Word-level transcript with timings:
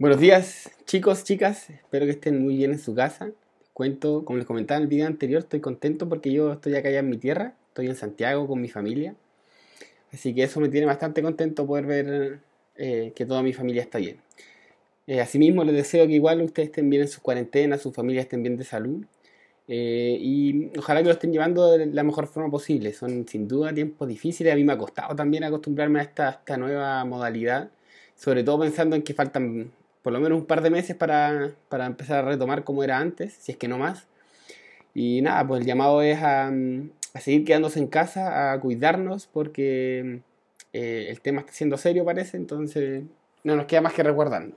Buenos 0.00 0.20
días, 0.20 0.70
chicos, 0.84 1.24
chicas. 1.24 1.70
Espero 1.70 2.04
que 2.04 2.12
estén 2.12 2.40
muy 2.40 2.54
bien 2.56 2.70
en 2.70 2.78
su 2.78 2.94
casa. 2.94 3.32
cuento, 3.72 4.24
como 4.24 4.36
les 4.36 4.46
comentaba 4.46 4.78
en 4.78 4.84
el 4.84 4.88
video 4.88 5.08
anterior, 5.08 5.40
estoy 5.40 5.58
contento 5.58 6.08
porque 6.08 6.30
yo 6.30 6.52
estoy 6.52 6.76
acá 6.76 6.88
ya 6.88 7.00
en 7.00 7.10
mi 7.10 7.16
tierra. 7.18 7.54
Estoy 7.70 7.88
en 7.88 7.96
Santiago 7.96 8.46
con 8.46 8.60
mi 8.60 8.68
familia. 8.68 9.16
Así 10.12 10.32
que 10.36 10.44
eso 10.44 10.60
me 10.60 10.68
tiene 10.68 10.86
bastante 10.86 11.20
contento 11.20 11.66
poder 11.66 11.86
ver 11.86 12.38
eh, 12.76 13.12
que 13.16 13.26
toda 13.26 13.42
mi 13.42 13.52
familia 13.52 13.82
está 13.82 13.98
bien. 13.98 14.18
Eh, 15.08 15.20
asimismo, 15.20 15.64
les 15.64 15.74
deseo 15.74 16.06
que 16.06 16.12
igual 16.12 16.42
ustedes 16.42 16.68
estén 16.68 16.88
bien 16.88 17.02
en 17.02 17.08
sus 17.08 17.18
cuarentenas, 17.18 17.82
sus 17.82 17.92
familias 17.92 18.26
estén 18.26 18.44
bien 18.44 18.56
de 18.56 18.62
salud. 18.62 19.04
Eh, 19.66 20.16
y 20.20 20.70
ojalá 20.78 21.00
que 21.00 21.06
lo 21.06 21.12
estén 21.14 21.32
llevando 21.32 21.76
de 21.76 21.86
la 21.86 22.04
mejor 22.04 22.28
forma 22.28 22.52
posible. 22.52 22.92
Son 22.92 23.26
sin 23.26 23.48
duda 23.48 23.74
tiempos 23.74 24.06
difíciles. 24.06 24.52
A 24.52 24.56
mí 24.56 24.62
me 24.62 24.74
ha 24.74 24.78
costado 24.78 25.16
también 25.16 25.42
acostumbrarme 25.42 25.98
a 25.98 26.02
esta, 26.04 26.30
esta 26.30 26.56
nueva 26.56 27.04
modalidad. 27.04 27.72
Sobre 28.14 28.44
todo 28.44 28.60
pensando 28.60 28.94
en 28.96 29.02
que 29.02 29.14
faltan 29.14 29.72
por 30.08 30.14
lo 30.14 30.20
menos 30.20 30.38
un 30.38 30.46
par 30.46 30.62
de 30.62 30.70
meses 30.70 30.96
para, 30.96 31.52
empezar 31.70 32.24
a 32.24 32.28
retomar 32.30 32.64
como 32.64 32.82
era 32.82 32.96
antes, 32.96 33.34
si 33.34 33.52
es 33.52 33.58
que 33.58 33.68
no 33.68 33.76
más. 33.76 34.06
Y 34.94 35.20
nada, 35.20 35.46
pues 35.46 35.60
el 35.60 35.66
llamado 35.66 36.00
es 36.00 36.18
a, 36.22 36.50
seguir 37.20 37.44
quedándose 37.44 37.78
en 37.78 37.88
casa, 37.88 38.54
a 38.54 38.58
cuidarnos, 38.58 39.26
porque 39.26 40.20
eh, 40.72 41.08
el 41.10 41.20
tema 41.20 41.40
está 41.40 41.52
siendo 41.52 41.76
serio 41.76 42.06
parece, 42.06 42.38
entonces 42.38 43.02
no 43.44 43.54
nos 43.54 43.66
queda 43.66 43.82
más 43.82 43.92
que 43.92 44.02
resguardarnos. 44.02 44.56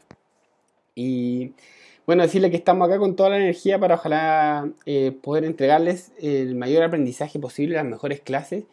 Y 0.95 1.52
bueno, 2.05 2.23
decirle 2.23 2.49
que 2.49 2.55
estamos 2.55 2.88
acá 2.88 2.97
con 2.97 3.17
toda 3.17 3.31
la 3.31 3.38
energía 3.39 3.77
para 3.77 3.95
ojalá 3.95 4.70
eh, 4.86 5.11
poder 5.22 5.44
entregarles 5.44 6.13
el 6.22 6.55
mayor 6.55 6.81
aprendizaje 6.81 7.39
posible, 7.39 7.75
las 7.75 7.83
mejores 7.83 8.22
clases 8.22 8.63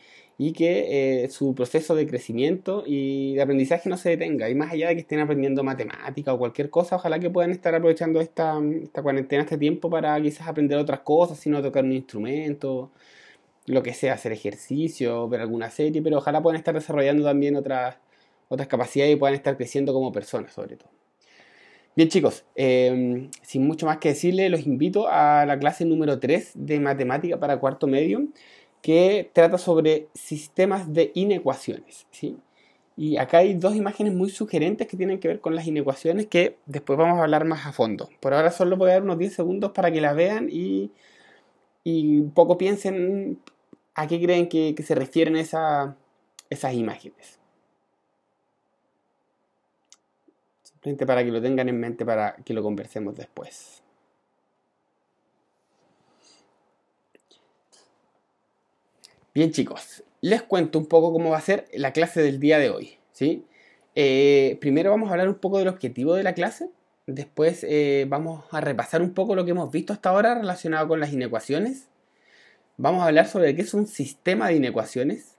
y 0.41 0.53
que 0.53 1.25
eh, 1.25 1.29
su 1.31 1.53
proceso 1.53 1.97
de 1.97 2.07
crecimiento 2.07 2.85
y 2.87 3.35
de 3.35 3.43
aprendizaje 3.43 3.91
no 3.91 3.97
se 3.97 4.11
detenga. 4.11 4.49
Y 4.49 4.55
más 4.55 4.73
allá 4.73 4.89
de 4.89 4.95
que 4.95 5.01
estén 5.01 5.19
aprendiendo 5.19 5.65
matemática 5.65 6.33
o 6.33 6.39
cualquier 6.39 6.71
cosa, 6.71 6.97
ojalá 6.97 7.19
que 7.19 7.29
puedan 7.29 7.51
estar 7.51 7.75
aprovechando 7.75 8.21
esta, 8.21 8.57
esta 8.83 9.03
cuarentena, 9.03 9.43
este 9.43 9.59
tiempo 9.59 9.91
para 9.91 10.21
quizás 10.23 10.47
aprender 10.47 10.79
otras 10.79 11.01
cosas, 11.01 11.39
sino 11.41 11.61
tocar 11.61 11.85
un 11.85 11.93
instrumento, 11.93 12.93
lo 13.67 13.83
que 13.83 13.95
sea, 13.95 14.15
hacer 14.15 14.33
ejercicio, 14.33 15.29
ver 15.29 15.41
alguna 15.41 15.71
serie, 15.71 16.01
pero 16.03 16.19
ojalá 16.19 16.41
puedan 16.41 16.59
estar 16.59 16.75
desarrollando 16.75 17.25
también 17.25 17.57
otras, 17.57 17.97
otras 18.49 18.69
capacidades 18.69 19.15
y 19.15 19.17
puedan 19.17 19.35
estar 19.35 19.57
creciendo 19.57 19.93
como 19.93 20.13
personas 20.13 20.53
sobre 20.53 20.77
todo. 20.77 20.91
Bien 21.97 22.09
chicos, 22.09 22.45
em, 22.55 23.29
sin 23.43 23.67
mucho 23.67 23.87
más 23.87 23.99
que 23.99 24.11
decirles, 24.11 24.53
los 24.53 24.65
invito 24.67 25.09
a 25.09 25.45
la 25.47 25.59
clase 25.59 25.85
número 25.85 26.21
3 26.21 26.53
de 26.55 26.79
matemática 26.79 27.41
para 27.41 27.59
cuarto 27.59 27.89
medio 27.89 28.29
que 28.83 29.31
trata 29.33 29.59
sobre 29.59 30.09
sistemas 30.15 30.93
de 30.93 31.13
inecuaciones. 31.15 32.07
¿sí? 32.11 32.37
Y 32.97 33.17
acá 33.17 33.39
hay 33.39 33.55
dos 33.55 33.77
imágenes 33.77 34.13
muy 34.13 34.29
sugerentes 34.29 34.89
que 34.89 34.97
tienen 34.97 35.21
que 35.21 35.29
ver 35.29 35.41
con 35.41 35.55
las 35.55 35.67
inecuaciones 35.67 36.27
que 36.27 36.57
después 36.67 36.99
vamos 36.99 37.19
a 37.19 37.23
hablar 37.23 37.45
más 37.45 37.65
a 37.67 37.73
fondo. 37.73 38.09
Por 38.19 38.35
ahora 38.35 38.51
solo 38.51 38.77
voy 38.77 38.91
a 38.91 38.95
dar 38.95 39.03
unos 39.03 39.19
10 39.19 39.35
segundos 39.35 39.71
para 39.71 39.91
que 39.93 40.01
las 40.01 40.17
vean 40.17 40.49
y, 40.51 40.91
y 41.85 42.19
un 42.19 42.33
poco 42.33 42.59
piensen 42.59 43.41
a 43.95 44.07
qué 44.07 44.21
creen 44.21 44.49
que, 44.49 44.75
se 44.85 44.95
refieren 44.95 45.37
esas 45.37 45.95
imágenes. 46.73 47.39
Simplemente 50.63 51.07
para 51.07 51.25
que 51.25 51.31
lo 51.31 51.41
tengan 51.41 51.69
en 51.69 51.81
mente 51.81 52.05
para 52.05 52.37
que 52.45 52.55
lo 52.55 52.63
conversemos 52.63 53.17
después. 53.17 53.78
Bien 59.39 59.53
chicos, 59.53 60.03
les 60.21 60.43
cuento 60.43 60.81
un 60.81 60.87
poco 60.87 61.13
cómo 61.13 61.31
va 61.31 61.39
a 61.39 61.41
ser 61.41 61.69
la 61.73 61.93
clase 61.93 62.21
del 62.21 62.41
día 62.41 62.59
de 62.59 62.71
hoy. 62.71 62.99
¿sí? 63.13 63.45
Eh, 63.95 64.59
primero 64.61 64.91
vamos 64.91 65.09
a 65.09 65.13
hablar 65.13 65.29
un 65.29 65.37
poco 65.37 65.61
del 65.61 65.69
objetivo 65.69 66.15
de 66.15 66.25
la 66.25 66.35
clase, 66.35 66.71
después 67.07 67.63
eh, 67.63 68.05
vamos 68.09 68.47
a 68.51 68.61
repasar 68.61 69.01
un 69.01 69.15
poco 69.15 69.37
lo 69.37 69.45
que 69.45 69.53
hemos 69.53 69.71
visto 69.71 69.93
hasta 69.93 70.11
ahora 70.11 70.35
relacionado 70.35 70.89
con 70.89 70.99
las 70.99 71.13
inecuaciones, 71.13 71.87
vamos 72.79 73.05
a 73.05 73.07
hablar 73.07 73.29
sobre 73.29 73.55
qué 73.55 73.63
es 73.63 73.75
un 73.75 73.87
sistema 73.87 74.49
de 74.49 74.57
inecuaciones, 74.57 75.37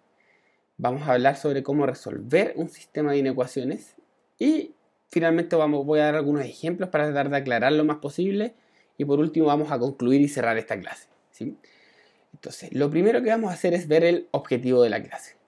vamos 0.77 1.05
a 1.05 1.11
hablar 1.11 1.35
sobre 1.35 1.61
cómo 1.61 1.85
resolver 1.85 2.53
un 2.55 2.69
sistema 2.69 3.11
de 3.11 3.17
inecuaciones 3.17 3.97
y 4.37 4.75
finalmente 5.09 5.57
vamos, 5.57 5.85
voy 5.85 5.99
a 5.99 6.05
dar 6.05 6.15
algunos 6.15 6.45
ejemplos 6.45 6.87
para 6.87 7.03
tratar 7.07 7.29
de 7.29 7.35
aclarar 7.35 7.73
lo 7.73 7.83
más 7.83 7.97
posible 7.97 8.53
y 8.97 9.03
por 9.03 9.19
último 9.19 9.47
vamos 9.47 9.73
a 9.73 9.77
concluir 9.77 10.21
y 10.21 10.29
cerrar 10.29 10.57
esta 10.57 10.79
clase. 10.79 11.09
¿sí? 11.31 11.57
Entonces, 12.33 12.73
lo 12.73 12.89
primero 12.89 13.21
que 13.21 13.29
vamos 13.29 13.51
a 13.51 13.53
hacer 13.53 13.73
es 13.73 13.87
ver 13.87 14.03
el 14.03 14.27
objetivo 14.31 14.83
de 14.83 14.89
la 14.89 15.01
clase. 15.01 15.39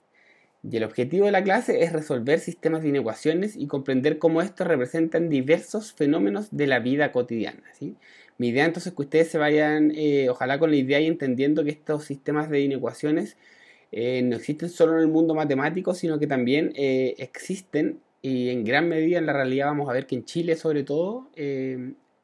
Y 0.64 0.78
el 0.78 0.84
objetivo 0.84 1.26
de 1.26 1.32
la 1.32 1.44
clase 1.44 1.84
es 1.84 1.92
resolver 1.92 2.40
sistemas 2.40 2.84
de 2.84 2.90
inecuaciones 2.90 3.56
y 3.56 3.66
comprender 3.66 4.20
cómo 4.20 4.42
estos 4.42 4.68
representan 4.68 5.28
diversos 5.28 5.94
fenómenos 5.94 6.50
de 6.52 6.68
la 6.68 6.80
vida 6.80 7.12
cotidiana. 7.12 7.64
Mi 8.38 8.50
idea 8.50 8.66
entonces 8.66 8.92
es 8.92 8.96
que 8.96 9.02
ustedes 9.02 9.28
se 9.30 9.38
vayan, 9.38 9.92
eh, 9.96 10.30
ojalá 10.30 10.60
con 10.60 10.70
la 10.70 10.78
idea 10.78 11.00
y 11.00 11.08
entendiendo 11.08 11.64
que 11.64 11.72
estos 11.72 12.06
sistemas 12.06 12.50
de 12.50 12.62
inecuaciones 12.62 13.38
eh, 13.92 14.22
no 14.24 14.36
existen 14.36 14.70
solo 14.70 14.94
en 14.94 15.00
el 15.00 15.08
mundo 15.08 15.34
matemático, 15.34 15.96
sino 15.96 16.20
que 16.20 16.28
también 16.28 16.74
eh, 16.76 17.16
existen 17.18 18.00
y 18.22 18.50
en 18.50 18.64
gran 18.64 18.88
medida 18.88 19.18
en 19.18 19.26
la 19.26 19.34
realidad 19.34 19.68
vamos 19.68 19.90
a 19.90 19.94
ver 19.94 20.06
que 20.06 20.16
en 20.16 20.26
Chile 20.26 20.56
sobre 20.56 20.84
todo 20.84 21.30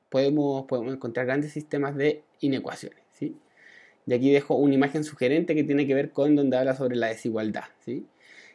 podemos, 0.10 0.66
podemos 0.68 0.94
encontrar 0.94 1.26
grandes 1.26 1.54
sistemas 1.54 1.96
de 1.96 2.22
inecuaciones. 2.40 3.07
Y 4.08 4.14
aquí 4.14 4.32
dejo 4.32 4.56
una 4.56 4.74
imagen 4.74 5.04
sugerente 5.04 5.54
que 5.54 5.66
tiene 5.66 5.86
que 5.86 5.94
ver 5.94 6.12
con 6.12 6.36
donde 6.36 6.58
habla 6.58 6.76
sobre 6.76 6.96
la 6.96 7.08
desigualdad. 7.08 7.66
¿sí? 7.86 8.06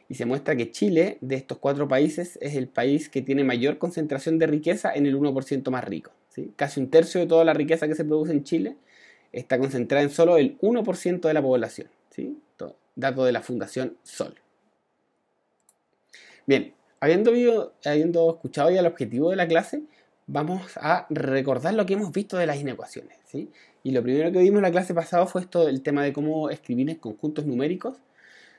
Y 0.08 0.14
se 0.14 0.24
muestra 0.24 0.56
que 0.56 0.70
Chile, 0.70 1.18
de 1.20 1.36
estos 1.36 1.58
cuatro 1.58 1.86
países, 1.86 2.38
es 2.40 2.56
el 2.56 2.68
país 2.68 3.10
que 3.10 3.20
tiene 3.20 3.44
mayor 3.44 3.76
concentración 3.76 4.38
de 4.38 4.46
riqueza 4.46 4.92
en 4.94 5.04
el 5.04 5.16
1% 5.16 5.70
más 5.70 5.84
rico. 5.84 6.10
¿sí? 6.30 6.52
Casi 6.56 6.80
un 6.80 6.88
tercio 6.88 7.20
de 7.20 7.26
toda 7.26 7.44
la 7.44 7.52
riqueza 7.52 7.86
que 7.86 7.94
se 7.94 8.04
produce 8.04 8.32
en 8.32 8.44
Chile 8.44 8.76
está 9.30 9.58
concentrada 9.58 10.02
en 10.02 10.10
solo 10.10 10.38
el 10.38 10.58
1% 10.58 11.20
de 11.20 11.34
la 11.34 11.42
población. 11.42 11.88
¿sí? 12.10 12.38
Dato 12.94 13.24
de 13.24 13.32
la 13.32 13.42
Fundación 13.42 13.96
Sol. 14.02 14.34
Bien, 16.46 16.74
habiendo, 17.00 17.32
habiendo 17.84 18.30
escuchado 18.30 18.70
ya 18.70 18.80
el 18.80 18.86
objetivo 18.86 19.30
de 19.30 19.36
la 19.36 19.46
clase, 19.46 19.82
vamos 20.26 20.76
a 20.76 21.06
recordar 21.10 21.74
lo 21.74 21.86
que 21.86 21.94
hemos 21.94 22.12
visto 22.12 22.36
de 22.36 22.46
las 22.46 22.60
inecuaciones. 22.60 23.18
¿sí? 23.26 23.50
Y 23.82 23.90
lo 23.92 24.02
primero 24.02 24.30
que 24.32 24.38
vimos 24.38 24.58
en 24.58 24.62
la 24.62 24.70
clase 24.70 24.94
pasada 24.94 25.26
fue 25.26 25.40
esto, 25.40 25.68
el 25.68 25.82
tema 25.82 26.02
de 26.02 26.12
cómo 26.12 26.50
escribir 26.50 26.88
en 26.90 26.96
conjuntos 26.96 27.46
numéricos. 27.46 27.96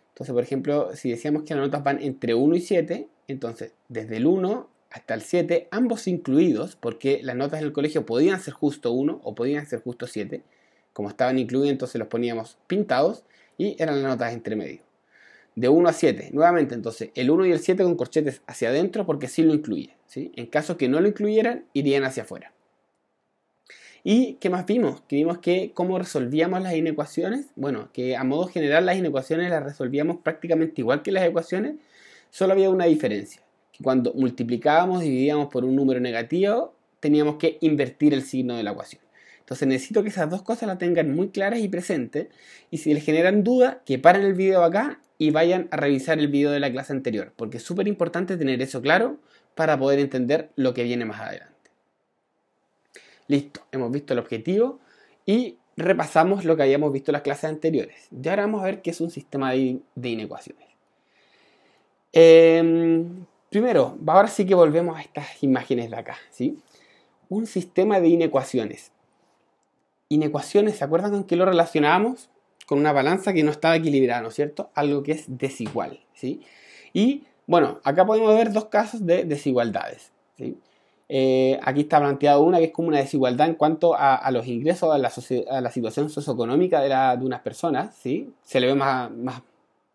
Entonces, 0.09 0.33
por 0.33 0.43
ejemplo, 0.43 0.95
si 0.95 1.09
decíamos 1.09 1.43
que 1.43 1.55
las 1.55 1.63
notas 1.65 1.83
van 1.83 2.01
entre 2.01 2.35
1 2.35 2.55
y 2.55 2.61
7, 2.61 3.07
entonces 3.27 3.73
desde 3.87 4.17
el 4.17 4.27
1 4.27 4.69
hasta 4.91 5.15
el 5.15 5.21
7, 5.21 5.69
ambos 5.71 6.07
incluidos, 6.07 6.75
porque 6.75 7.19
las 7.23 7.35
notas 7.35 7.61
del 7.61 7.73
colegio 7.73 8.05
podían 8.05 8.39
ser 8.39 8.53
justo 8.53 8.91
1 8.91 9.21
o 9.23 9.35
podían 9.35 9.65
ser 9.65 9.81
justo 9.81 10.05
7. 10.05 10.43
Como 10.93 11.09
estaban 11.09 11.39
incluidos, 11.39 11.71
entonces 11.71 11.97
los 11.97 12.09
poníamos 12.09 12.57
pintados 12.67 13.23
y 13.57 13.75
eran 13.81 14.03
las 14.03 14.11
notas 14.11 14.33
entre 14.33 14.55
medio. 14.55 14.81
De 15.55 15.69
1 15.69 15.89
a 15.89 15.93
7, 15.93 16.29
nuevamente, 16.33 16.75
entonces 16.75 17.09
el 17.15 17.31
1 17.31 17.47
y 17.47 17.51
el 17.51 17.59
7 17.59 17.83
con 17.83 17.95
corchetes 17.95 18.41
hacia 18.45 18.69
adentro 18.69 19.05
porque 19.05 19.27
sí 19.27 19.41
lo 19.41 19.53
incluye. 19.53 19.95
En 20.15 20.45
caso 20.47 20.77
que 20.77 20.87
no 20.87 21.01
lo 21.01 21.07
incluyeran, 21.07 21.65
irían 21.73 22.03
hacia 22.03 22.23
afuera. 22.23 22.53
¿Y 24.03 24.33
qué 24.35 24.49
más 24.49 24.65
vimos? 24.65 25.01
Que 25.07 25.15
vimos 25.15 25.37
que 25.37 25.71
cómo 25.73 25.97
resolvíamos 25.97 26.61
las 26.61 26.75
inecuaciones. 26.75 27.47
Bueno, 27.55 27.89
que 27.93 28.17
a 28.17 28.23
modo 28.23 28.47
general 28.47 28.85
las 28.85 28.97
inecuaciones 28.97 29.49
las 29.49 29.63
resolvíamos 29.63 30.17
prácticamente 30.17 30.81
igual 30.81 31.01
que 31.01 31.11
las 31.11 31.23
ecuaciones, 31.23 31.75
solo 32.29 32.53
había 32.53 32.69
una 32.69 32.85
diferencia. 32.85 33.41
Que 33.71 33.83
cuando 33.83 34.13
multiplicábamos 34.13 35.01
dividíamos 35.01 35.47
por 35.47 35.63
un 35.63 35.75
número 35.75 36.01
negativo, 36.01 36.75
teníamos 36.99 37.37
que 37.37 37.57
invertir 37.61 38.13
el 38.13 38.23
signo 38.23 38.57
de 38.57 38.63
la 38.63 38.71
ecuación. 38.71 39.01
Entonces 39.39 39.67
necesito 39.67 40.03
que 40.03 40.09
esas 40.09 40.29
dos 40.29 40.41
cosas 40.41 40.67
las 40.67 40.77
tengan 40.77 41.15
muy 41.15 41.29
claras 41.29 41.59
y 41.59 41.69
presentes. 41.69 42.27
Y 42.71 42.79
si 42.79 42.93
les 42.93 43.05
generan 43.05 43.43
duda, 43.43 43.81
que 43.85 43.99
paren 43.99 44.23
el 44.23 44.33
video 44.33 44.63
acá 44.63 44.99
y 45.17 45.31
vayan 45.31 45.69
a 45.71 45.77
revisar 45.77 46.19
el 46.19 46.27
video 46.27 46.51
de 46.51 46.59
la 46.59 46.71
clase 46.71 46.91
anterior. 46.91 47.31
Porque 47.35 47.57
es 47.57 47.63
súper 47.63 47.87
importante 47.87 48.35
tener 48.35 48.61
eso 48.61 48.81
claro 48.81 49.17
para 49.55 49.77
poder 49.77 49.99
entender 49.99 50.51
lo 50.55 50.73
que 50.73 50.83
viene 50.83 51.05
más 51.05 51.21
adelante. 51.21 51.53
Listo, 53.27 53.61
hemos 53.71 53.91
visto 53.91 54.13
el 54.13 54.19
objetivo 54.19 54.79
y 55.25 55.57
repasamos 55.77 56.45
lo 56.45 56.55
que 56.55 56.63
habíamos 56.63 56.91
visto 56.91 57.11
en 57.11 57.13
las 57.13 57.21
clases 57.21 57.45
anteriores. 57.45 58.07
Y 58.11 58.27
ahora 58.27 58.43
vamos 58.43 58.61
a 58.61 58.65
ver 58.65 58.81
qué 58.81 58.91
es 58.91 59.01
un 59.01 59.11
sistema 59.11 59.51
de, 59.51 59.81
inecuaciones. 60.03 60.67
Em, 62.11 63.25
primero, 63.49 63.97
ahora 64.05 64.27
sí 64.27 64.45
que 64.45 64.55
volvemos 64.55 64.97
a 64.97 65.01
estas 65.01 65.41
imágenes 65.43 65.89
de 65.89 65.97
acá. 65.97 66.17
¿sí? 66.31 66.59
Un 67.29 67.47
sistema 67.47 67.99
de 67.99 68.09
inecuaciones. 68.09 68.91
Inecuaciones, 70.09 70.77
¿se 70.77 70.83
acuerdan 70.83 71.11
con 71.11 71.23
qué 71.23 71.35
lo 71.35 71.45
relacionábamos? 71.45 72.29
Con 72.67 72.79
una 72.79 72.91
balanza 72.91 73.33
que 73.33 73.43
no 73.43 73.51
estaba 73.51 73.75
equilibrada, 73.75 74.21
¿no 74.21 74.27
es 74.27 74.35
cierto? 74.35 74.69
Algo 74.75 75.01
que 75.01 75.13
es 75.13 75.25
desigual. 75.27 76.01
¿sí? 76.13 76.41
Y 76.93 77.23
bueno, 77.45 77.79
acá 77.83 78.05
podemos 78.05 78.35
ver 78.35 78.51
dos 78.51 78.65
casos 78.65 79.05
de 79.05 79.25
desigualdades. 79.25 80.11
Eh, 81.09 81.59
aquí 81.61 81.81
está 81.81 81.99
planteado 81.99 82.41
una 82.41 82.57
que 82.59 82.65
es 82.65 82.71
como 82.71 82.87
una 82.87 82.99
desigualdad 82.99 83.47
en 83.47 83.55
cuanto 83.55 83.93
a, 83.95 84.29
los 84.31 84.47
ingresos, 84.47 84.91
a 84.93 84.97
la, 84.97 85.69
situación 85.71 86.09
socioeconómica 86.09 86.81
de, 86.81 87.25
unas 87.25 87.41
personas. 87.41 87.95
Se 87.95 88.59
le 88.59 88.67
ve 88.67 88.75
más, 88.75 89.11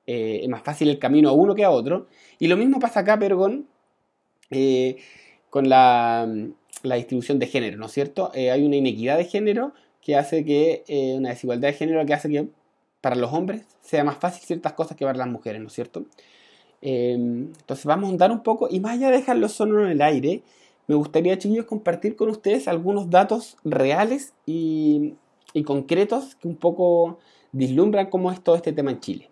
eh, 0.06 0.46
más, 0.48 0.62
fácil 0.62 0.88
el 0.90 0.98
camino 0.98 1.30
a 1.30 1.32
uno 1.32 1.54
que 1.54 1.64
a 1.64 1.70
otro. 1.70 2.06
Y 2.38 2.48
lo 2.48 2.56
mismo 2.56 2.78
pasa 2.78 3.00
acá, 3.00 3.18
pero 3.18 3.38
con, 3.38 3.66
eh, 4.50 4.96
con 5.50 5.68
la, 5.68 6.28
la 6.82 6.94
distribución 6.96 7.38
de 7.38 7.46
género, 7.46 7.78
¿no 7.78 7.86
es 7.86 7.92
cierto? 7.92 8.30
Hay 8.34 8.64
una 8.64 8.76
inequidad 8.76 9.16
de 9.16 9.24
género 9.24 9.72
que 10.02 10.16
hace 10.16 10.44
que, 10.44 10.84
una 11.18 11.30
desigualdad 11.30 11.68
de 11.68 11.74
género 11.74 12.04
que 12.06 12.14
hace 12.14 12.28
que 12.28 12.48
para 13.00 13.16
los 13.16 13.32
hombres 13.32 13.62
sea 13.80 14.04
más 14.04 14.18
fácil 14.18 14.44
ciertas 14.44 14.74
cosas 14.74 14.96
que 14.96 15.04
para 15.04 15.18
las 15.18 15.28
mujeres, 15.28 15.60
¿no 15.60 15.68
es 15.68 15.72
cierto? 15.72 16.04
Em, 16.80 17.52
entonces 17.58 17.84
vamos 17.86 18.08
a 18.08 18.12
andar 18.12 18.30
un 18.30 18.42
poco, 18.42 18.68
y 18.70 18.80
más 18.80 18.94
allá 18.94 19.10
de 19.10 19.18
dejarlo 19.18 19.48
solo 19.48 19.84
en 19.84 19.90
el 19.90 20.02
aire, 20.02 20.42
me 20.86 20.94
gustaría, 20.94 21.38
chiquillos, 21.38 21.66
compartir 21.66 22.16
con 22.16 22.30
ustedes 22.30 22.68
algunos 22.68 23.10
datos 23.10 23.56
reales 23.64 24.32
y, 24.46 25.14
y 25.52 25.62
concretos 25.64 26.36
que 26.36 26.48
un 26.48 26.56
poco 26.56 27.18
vislumbran 27.52 28.10
cómo 28.10 28.30
es 28.32 28.42
todo 28.42 28.56
este 28.56 28.72
tema 28.72 28.90
en 28.90 29.00
Chile. 29.00 29.30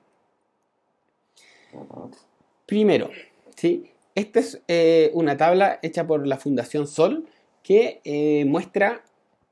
Primero, 2.67 3.11
¿sí? 3.55 3.91
esta 4.15 4.41
es 4.41 4.61
eh, 4.69 5.11
una 5.15 5.37
tabla 5.37 5.79
hecha 5.83 6.07
por 6.07 6.27
la 6.27 6.39
Fundación 6.39 6.87
Sol 6.87 7.27
que 7.63 8.01
eh, 8.05 8.45
muestra 8.47 9.03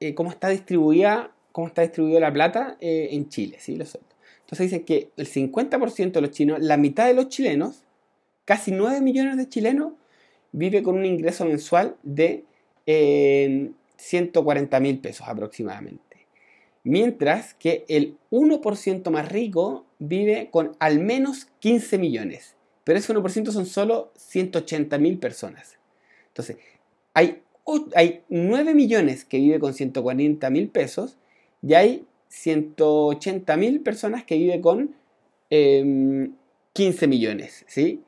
eh, 0.00 0.14
cómo 0.14 0.30
está 0.30 0.48
distribuida 0.48 1.30
cómo 1.52 1.68
está 1.68 1.82
distribuida 1.82 2.18
la 2.18 2.32
plata 2.32 2.76
en 2.80 3.28
Chile. 3.28 3.58
¿sí? 3.60 3.74
Entonces 3.74 4.58
dicen 4.58 4.84
que 4.84 5.12
el 5.16 5.28
50% 5.28 6.10
de 6.10 6.20
los 6.20 6.32
chinos, 6.32 6.58
la 6.60 6.76
mitad 6.76 7.06
de 7.06 7.14
los 7.14 7.28
chilenos, 7.28 7.83
casi 8.44 8.72
9 8.72 9.00
millones 9.00 9.36
de 9.36 9.48
chilenos, 9.48 9.92
vive 10.52 10.82
con 10.82 10.96
un 10.96 11.04
ingreso 11.04 11.44
mensual 11.44 11.96
de 12.02 12.44
140 13.96 14.80
mil 14.80 14.98
pesos 14.98 15.26
aproximadamente. 15.28 16.02
Mientras 16.84 17.54
que 17.54 17.84
el 17.88 18.18
1% 18.30 19.10
más 19.10 19.32
rico 19.32 19.86
vive 19.98 20.48
con 20.50 20.76
al 20.78 21.00
menos 21.00 21.46
15 21.60 21.98
millones. 21.98 22.56
Pero 22.84 22.98
ese 22.98 23.14
1% 23.14 23.50
son 23.50 23.64
solo 23.64 24.12
180 24.16 24.98
mil 24.98 25.18
personas. 25.18 25.78
Entonces, 26.28 26.58
hay, 27.14 27.42
hay 27.94 28.22
9 28.28 28.74
millones 28.74 29.24
que 29.24 29.38
viven 29.38 29.60
con 29.60 29.72
140 29.72 30.50
mil 30.50 30.68
pesos 30.68 31.16
y 31.62 31.72
hay 31.72 32.04
180 32.28 33.56
mil 33.56 33.80
personas 33.80 34.24
que 34.24 34.36
viven 34.36 34.60
con 34.60 34.94
15 35.48 37.04
em, 37.04 37.10
millones, 37.10 37.64
¿sí? 37.66 38.03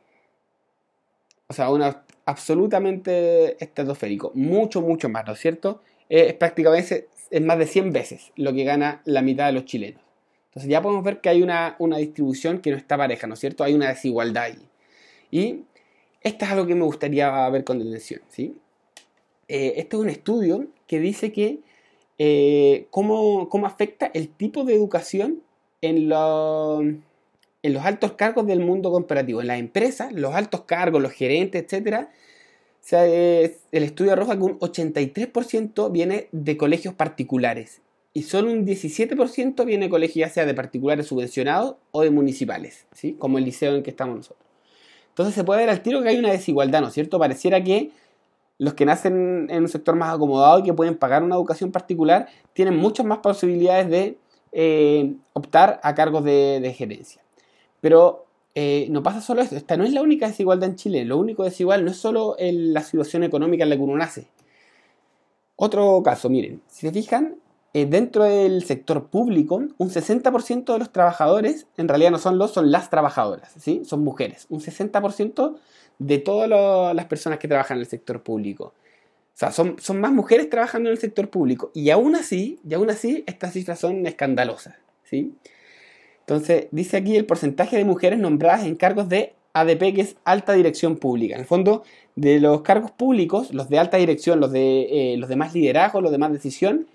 O 1.48 1.52
sea, 1.54 1.70
una, 1.70 2.04
absolutamente 2.24 3.62
estratosférico. 3.62 4.32
Mucho, 4.34 4.80
mucho 4.82 5.08
más, 5.08 5.26
¿no 5.26 5.32
es 5.32 5.40
cierto? 5.40 5.82
es 6.08 6.34
prácticamente 6.34 7.08
es 7.30 7.42
más 7.42 7.58
de 7.58 7.66
100 7.66 7.92
veces 7.92 8.32
lo 8.36 8.52
que 8.52 8.64
gana 8.64 9.02
la 9.04 9.22
mitad 9.22 9.46
de 9.46 9.52
los 9.52 9.64
chilenos. 9.64 10.00
Entonces 10.48 10.70
ya 10.70 10.80
podemos 10.80 11.04
ver 11.04 11.20
que 11.20 11.28
hay 11.28 11.42
una, 11.42 11.76
distribución 11.98 12.60
que 12.60 12.70
no 12.70 12.76
está 12.76 12.96
pareja, 12.96 13.26
¿no 13.26 13.34
es 13.34 13.40
cierto? 13.40 13.64
Hay 13.64 13.74
una 13.74 13.88
desigualdad 13.88 14.44
ahí. 14.44 14.58
Y 15.30 15.64
esto 16.22 16.44
es 16.44 16.50
algo 16.50 16.66
que 16.66 16.74
me 16.74 16.84
gustaría 16.84 17.48
ver 17.50 17.64
con 17.64 17.80
atención, 17.80 18.20
¿sí? 18.28 18.56
Eh, 19.48 19.74
este 19.76 19.96
es 19.96 20.02
un 20.02 20.08
estudio 20.08 20.66
que 20.86 20.98
dice 20.98 21.32
que 21.32 21.60
eh, 22.18 22.86
cómo, 22.90 23.48
afecta 23.64 24.10
el 24.14 24.28
tipo 24.28 24.64
de 24.64 24.74
educación 24.74 25.42
en, 25.82 26.08
en 27.66 27.74
los 27.74 27.84
altos 27.84 28.12
cargos 28.12 28.46
del 28.46 28.60
mundo 28.60 28.90
comparativo. 28.90 29.40
En 29.40 29.48
las 29.48 29.58
empresas, 29.58 30.12
los 30.12 30.34
altos 30.34 30.62
cargos, 30.62 31.02
los 31.02 31.12
gerentes, 31.12 31.64
etc. 31.72 32.06
el 32.92 33.82
estudio 33.82 34.12
arroja 34.12 34.36
que 34.36 34.42
un 34.42 34.58
83% 34.58 35.90
viene 35.90 36.28
de 36.32 36.56
colegios 36.56 36.94
particulares 36.94 37.82
y 38.16 38.22
solo 38.22 38.50
un 38.50 38.64
17% 38.64 39.66
viene 39.66 39.86
de 39.86 39.90
colegios 39.90 40.26
ya 40.26 40.32
sea 40.32 40.46
de 40.46 40.54
particulares 40.54 41.06
subvencionados 41.06 41.76
o 41.90 42.00
de 42.00 42.08
municipales, 42.08 42.86
¿sí? 42.92 43.12
como 43.18 43.36
el 43.36 43.44
liceo 43.44 43.74
en 43.74 43.82
que 43.82 43.90
estamos 43.90 44.16
nosotros. 44.16 44.46
Entonces 45.10 45.34
se 45.34 45.44
puede 45.44 45.60
ver 45.60 45.68
al 45.68 45.82
tiro 45.82 46.02
que 46.02 46.08
hay 46.08 46.18
una 46.18 46.30
desigualdad, 46.30 46.80
¿no 46.80 46.88
es 46.88 46.94
cierto? 46.94 47.18
Pareciera 47.18 47.62
que 47.62 47.90
los 48.56 48.72
que 48.72 48.86
nacen 48.86 49.48
en 49.50 49.62
un 49.64 49.68
sector 49.68 49.96
más 49.96 50.14
acomodado 50.14 50.60
y 50.60 50.62
que 50.62 50.72
pueden 50.72 50.96
pagar 50.96 51.22
una 51.22 51.34
educación 51.34 51.72
particular 51.72 52.28
tienen 52.54 52.74
muchas 52.74 53.04
más 53.04 53.18
posibilidades 53.18 53.90
de 53.90 54.16
eh, 54.52 55.12
optar 55.34 55.78
a 55.82 55.94
cargos 55.94 56.24
de, 56.24 56.74
gerencia. 56.74 57.20
Pero 57.80 58.26
eh, 58.54 58.86
no 58.90 59.02
pasa 59.02 59.20
solo 59.20 59.42
esto, 59.42 59.56
esta 59.56 59.76
no 59.76 59.84
es 59.84 59.92
la 59.92 60.02
única 60.02 60.26
desigualdad 60.26 60.70
en 60.70 60.76
Chile, 60.76 61.04
lo 61.04 61.18
único 61.18 61.44
desigual 61.44 61.84
no 61.84 61.90
es 61.90 61.98
solo 61.98 62.36
la 62.38 62.82
situación 62.82 63.22
económica 63.22 63.64
en 63.64 63.70
la 63.70 63.76
que 63.76 63.82
uno 63.82 63.96
nace. 63.96 64.28
Otro 65.56 66.02
caso, 66.02 66.28
miren, 66.28 66.62
si 66.68 66.86
se 66.86 66.92
fijan, 66.92 67.36
eh, 67.76 67.84
dentro 67.84 68.24
del 68.24 68.64
sector 68.64 69.08
público, 69.08 69.56
un 69.56 69.90
60% 69.90 70.72
de 70.72 70.78
los 70.78 70.92
trabajadores 70.92 71.66
en 71.76 71.88
realidad 71.88 72.10
no 72.10 72.16
son 72.16 72.38
los, 72.38 72.52
son 72.52 72.70
las 72.70 72.88
trabajadoras, 72.88 73.52
¿sí? 73.58 73.82
Son 73.84 74.02
mujeres. 74.02 74.46
Un 74.48 74.60
60% 74.60 75.58
de 75.98 76.18
todas 76.18 76.48
las 76.94 77.04
personas 77.04 77.38
que 77.38 77.48
trabajan 77.48 77.76
en 77.76 77.82
el 77.82 77.86
sector 77.86 78.22
público. 78.22 78.64
O 78.64 79.38
sea, 79.38 79.52
son, 79.52 79.76
son 79.78 80.00
más 80.00 80.10
mujeres 80.10 80.48
trabajando 80.48 80.88
en 80.88 80.94
el 80.94 80.98
sector 80.98 81.28
público. 81.28 81.70
Y 81.74 81.90
aún 81.90 82.16
así, 82.16 82.58
y 82.66 82.72
aún 82.72 82.88
así, 82.88 83.24
estas 83.26 83.52
cifras 83.52 83.78
son 83.78 84.06
escandalosas, 84.06 84.76
¿sí? 85.04 85.34
Entonces, 86.26 86.66
dice 86.72 86.96
aquí 86.96 87.16
el 87.16 87.24
porcentaje 87.24 87.76
de 87.76 87.84
mujeres 87.84 88.18
nombradas 88.18 88.66
en 88.66 88.74
cargos 88.74 89.08
de 89.08 89.34
ADP, 89.52 89.94
que 89.94 90.00
es 90.00 90.16
alta 90.24 90.54
dirección 90.54 90.96
pública. 90.96 91.34
En 91.34 91.40
el 91.40 91.46
fondo, 91.46 91.84
de 92.16 92.40
los 92.40 92.62
cargos 92.62 92.90
públicos, 92.90 93.54
los 93.54 93.68
de 93.68 93.78
alta 93.78 93.96
dirección, 93.96 94.40
los 94.40 94.50
de, 94.50 95.12
eh, 95.12 95.16
los 95.18 95.28
de 95.28 95.36
más 95.36 95.54
liderazgo, 95.54 96.00
los 96.00 96.10
de 96.10 96.18
más 96.18 96.32
decisión, 96.32 96.88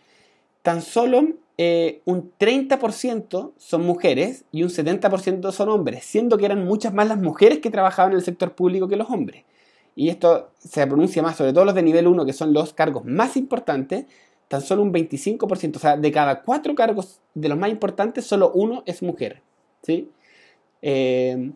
tan 0.64 0.82
solo 0.82 1.24
eh, 1.58 2.02
un 2.06 2.32
30% 2.40 3.54
son 3.58 3.86
mujeres 3.86 4.44
y 4.52 4.64
un 4.64 4.70
70% 4.70 5.52
son 5.54 5.70
hombres, 5.70 6.04
siendo 6.04 6.38
que 6.38 6.46
eran 6.46 6.66
muchas 6.66 6.94
más 6.94 7.08
las 7.08 7.20
mujeres 7.20 7.60
que 7.60 7.70
trabajaban 7.70 8.12
en 8.12 8.18
el 8.18 8.26
sector 8.26 8.54
público 8.54 8.90
que 8.90 8.98
los 8.98 9.10
hombres. 9.10 9.46
Y 9.96 10.10
esto 10.10 10.50
se 10.60 10.86
pronuncia 10.88 11.22
más, 11.24 11.38
sobre 11.38 11.54
todo 11.54 11.66
los 11.66 11.76
de 11.76 11.84
nivel 11.84 12.08
1, 12.08 12.26
que 12.26 12.34
son 12.34 12.52
los 12.54 12.74
cargos 12.74 13.06
más 13.06 13.38
importantes, 13.38 14.06
tan 14.52 14.62
solo 14.62 14.82
un 14.82 14.92
25%, 14.92 15.78
o 15.78 15.80
sea, 15.80 15.96
de 15.96 16.12
cada 16.12 16.42
cuatro 16.42 16.76
cargos 16.76 17.22
de 17.34 17.48
los 17.48 17.58
más 17.58 17.70
importantes, 17.70 18.26
solo 18.26 18.52
uno 18.54 18.84
es 18.86 19.02
mujer. 19.02 19.42
¿sí? 19.82 20.10
Eh, 20.82 21.52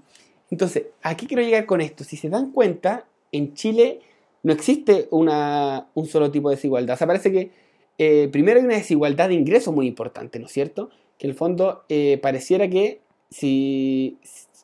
entonces, 0.49 0.85
aquí 1.01 1.27
quiero 1.27 1.43
llegar 1.43 1.65
con 1.65 1.81
esto. 1.81 2.05
Si 2.05 2.15
se 2.15 2.29
dan 2.29 2.53
cuenta, 2.53 3.05
en 3.33 3.53
Chile 3.53 3.99
no 4.43 4.53
existe 4.53 5.09
una, 5.11 5.89
un 5.93 6.05
solo 6.05 6.31
tipo 6.31 6.49
de 6.49 6.55
desigualdad. 6.55 6.93
O 6.93 6.97
sea, 6.97 7.05
parece 7.05 7.33
que 7.33 7.51
eh, 7.97 8.29
primero 8.31 8.61
hay 8.61 8.65
una 8.65 8.75
desigualdad 8.75 9.27
de 9.27 9.35
ingresos 9.35 9.75
muy 9.75 9.87
importante, 9.87 10.39
¿no 10.39 10.45
es 10.45 10.53
cierto? 10.53 10.89
Que 11.17 11.27
en 11.27 11.31
el 11.31 11.35
fondo 11.35 11.83
eh, 11.89 12.17
pareciera 12.21 12.69
que 12.69 13.01
si, 13.29 14.19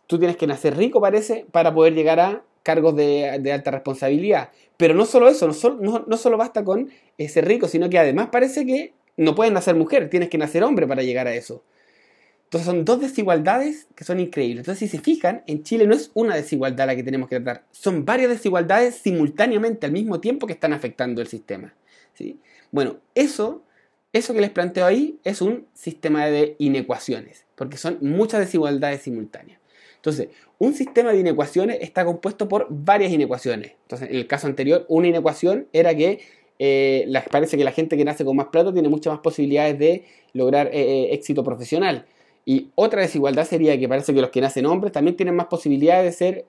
tú 0.08 0.20
tienes 0.20 0.38
que 0.38 0.48
nacer 0.48 0.78
rico, 0.78 1.02
parece, 1.02 1.46
para 1.52 1.74
poder 1.74 1.96
llegar 1.96 2.22
a 2.22 2.44
cargos 2.64 2.96
de, 2.96 3.52
alta 3.54 3.72
responsabilidad. 3.72 4.50
Pero 4.78 4.94
no 4.94 5.06
solo 5.06 5.30
eso, 5.30 5.48
no, 5.80 6.06
no, 6.08 6.18
solo 6.18 6.38
basta 6.38 6.64
con 6.64 6.90
ser 7.18 7.48
rico, 7.48 7.68
sino 7.68 7.90
que 7.90 8.00
además 8.00 8.30
parece 8.32 8.66
que 8.66 8.94
no 9.18 9.36
puedes 9.36 9.54
nacer 9.54 9.76
mujer, 9.76 10.10
tienes 10.10 10.30
que 10.30 10.38
nacer 10.38 10.64
hombre 10.64 10.88
para 10.88 11.04
llegar 11.04 11.28
a 11.28 11.34
eso. 11.34 11.64
Entonces 12.46 12.66
son 12.66 12.84
dos 12.84 13.00
desigualdades 13.00 13.88
que 13.96 14.04
son 14.04 14.20
increíbles. 14.20 14.60
Entonces 14.64 14.80
si 14.80 14.98
se 14.98 15.02
fijan, 15.02 15.44
en 15.48 15.64
Chile 15.64 15.88
no 15.88 15.96
es 15.96 16.12
una 16.14 16.36
desigualdad 16.36 16.88
la 16.88 16.96
que 16.96 17.04
tenemos 17.04 17.30
que 17.30 17.40
tratar, 17.40 17.64
son 17.72 18.04
varias 18.04 18.30
desigualdades 18.30 18.96
simultáneamente 18.96 19.86
al 19.86 19.94
mismo 19.94 20.20
tiempo 20.20 20.48
que 20.48 20.54
están 20.54 20.74
afectando 20.74 21.22
el 21.22 21.28
sistema. 21.28 21.74
¿sí? 22.14 22.40
Bueno, 22.72 22.98
eso, 23.16 23.64
eso 24.12 24.34
que 24.34 24.42
les 24.42 24.50
planteo 24.50 24.86
ahí 24.86 25.18
es 25.24 25.42
un 25.42 25.66
sistema 25.74 26.26
de 26.26 26.58
inecuaciones, 26.58 27.46
porque 27.56 27.78
son 27.78 28.00
muchas 28.02 28.42
desigualdades 28.42 29.02
simultáneas. 29.02 29.61
Entonces, 30.02 30.30
un 30.58 30.74
sistema 30.74 31.12
de 31.12 31.20
inecuaciones 31.20 31.78
está 31.82 32.04
compuesto 32.04 32.48
por 32.48 32.66
varias 32.72 33.12
inecuaciones. 33.12 33.74
Entonces, 33.84 34.10
en 34.10 34.16
el 34.16 34.26
caso 34.26 34.48
anterior, 34.48 34.84
una 34.90 35.08
inecuación 35.08 35.68
era 35.74 35.94
que 35.94 36.22
eh, 36.58 37.08
parece 37.30 37.56
que 37.56 37.64
la 37.64 37.72
gente 37.72 37.96
que 37.98 38.04
nace 38.04 38.26
con 38.26 38.36
más 38.36 38.48
plata 38.48 38.74
tiene 38.74 38.90
muchas 38.90 39.14
más 39.14 39.20
posibilidades 39.22 39.78
de 39.78 40.06
lograr 40.34 40.68
eh, 40.68 40.72
eh, 40.74 41.14
éxito 41.14 41.44
profesional. 41.44 42.08
Y 42.46 42.72
otra 42.74 43.02
desigualdad 43.02 43.46
sería 43.46 43.80
que 43.80 43.88
parece 43.88 44.12
que 44.12 44.22
los 44.22 44.32
que 44.32 44.42
nacen 44.42 44.66
hombres 44.66 44.92
también 44.92 45.16
tienen 45.16 45.36
más 45.36 45.46
posibilidades 45.46 46.06
de 46.06 46.12
ser 46.12 46.46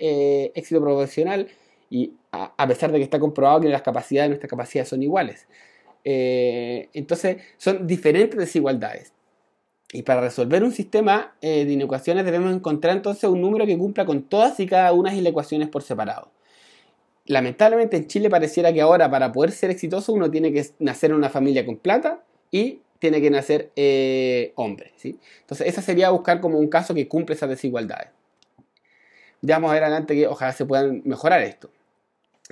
éxito 0.55 0.81
profesional 0.81 1.49
y 1.91 2.15
a, 2.31 2.55
a, 2.57 2.67
pesar 2.67 2.91
de 2.91 2.99
que 2.99 3.05
está 3.05 3.21
comprobado 3.21 3.61
que 3.61 3.69
las 3.69 3.83
capacidades, 3.83 4.31
nuestras 4.31 4.49
capacidades 4.49 4.89
son 4.89 5.03
iguales. 5.03 5.47
Entonces, 6.05 7.37
son 7.59 7.87
diferentes 7.87 8.39
desigualdades. 8.39 9.13
Y 9.93 10.03
para 10.03 10.23
resolver 10.23 10.65
un 10.65 10.73
sistema 10.73 11.35
eh, 11.43 11.67
de 11.67 11.73
inecuaciones 11.73 12.25
debemos 12.25 12.55
encontrar 12.55 12.97
entonces 12.97 13.25
un 13.29 13.43
número 13.43 13.67
que 13.67 13.77
cumpla 13.77 14.07
con 14.07 14.23
todas 14.23 14.59
y 14.59 14.67
cada 14.67 14.93
una 14.93 15.11
de 15.13 15.21
las 15.21 15.31
ecuaciones 15.31 15.69
por 15.69 15.83
separado. 15.83 16.31
Lamentablemente 17.27 17.99
en 17.99 18.07
Chile 18.07 18.31
pareciera 18.31 18.73
que 18.73 18.81
ahora 18.81 19.11
para 19.11 19.31
poder 19.31 19.53
ser 19.53 19.71
exitoso 19.71 20.13
uno 20.15 20.31
tiene 20.31 20.51
que 20.51 20.67
nacer 20.79 21.11
en 21.11 21.17
una 21.17 21.29
familia 21.29 21.67
con 21.67 21.77
plata 21.77 22.25
y 22.51 22.81
tiene 22.99 23.21
que 23.21 23.31
nacer 23.31 23.71
eh, 23.77 24.53
hombre. 24.57 24.93
¿sí? 24.97 25.19
Entonces 25.41 25.69
esa 25.69 25.83
sería 25.83 26.09
buscar 26.09 26.41
como 26.41 26.59
un 26.59 26.69
caso 26.69 26.95
que 26.95 27.07
cumple 27.07 27.35
esas 27.35 27.51
desigualdades. 27.51 28.09
Ya 29.43 29.57
vamos 29.57 29.73
a 29.73 29.75
ver 29.75 29.85
adelante 29.85 30.15
que 30.15 30.27
ojalá 30.27 30.53
se 30.53 30.65
puedan 30.65 31.03
mejorar 31.05 31.43
esto. 31.43 31.71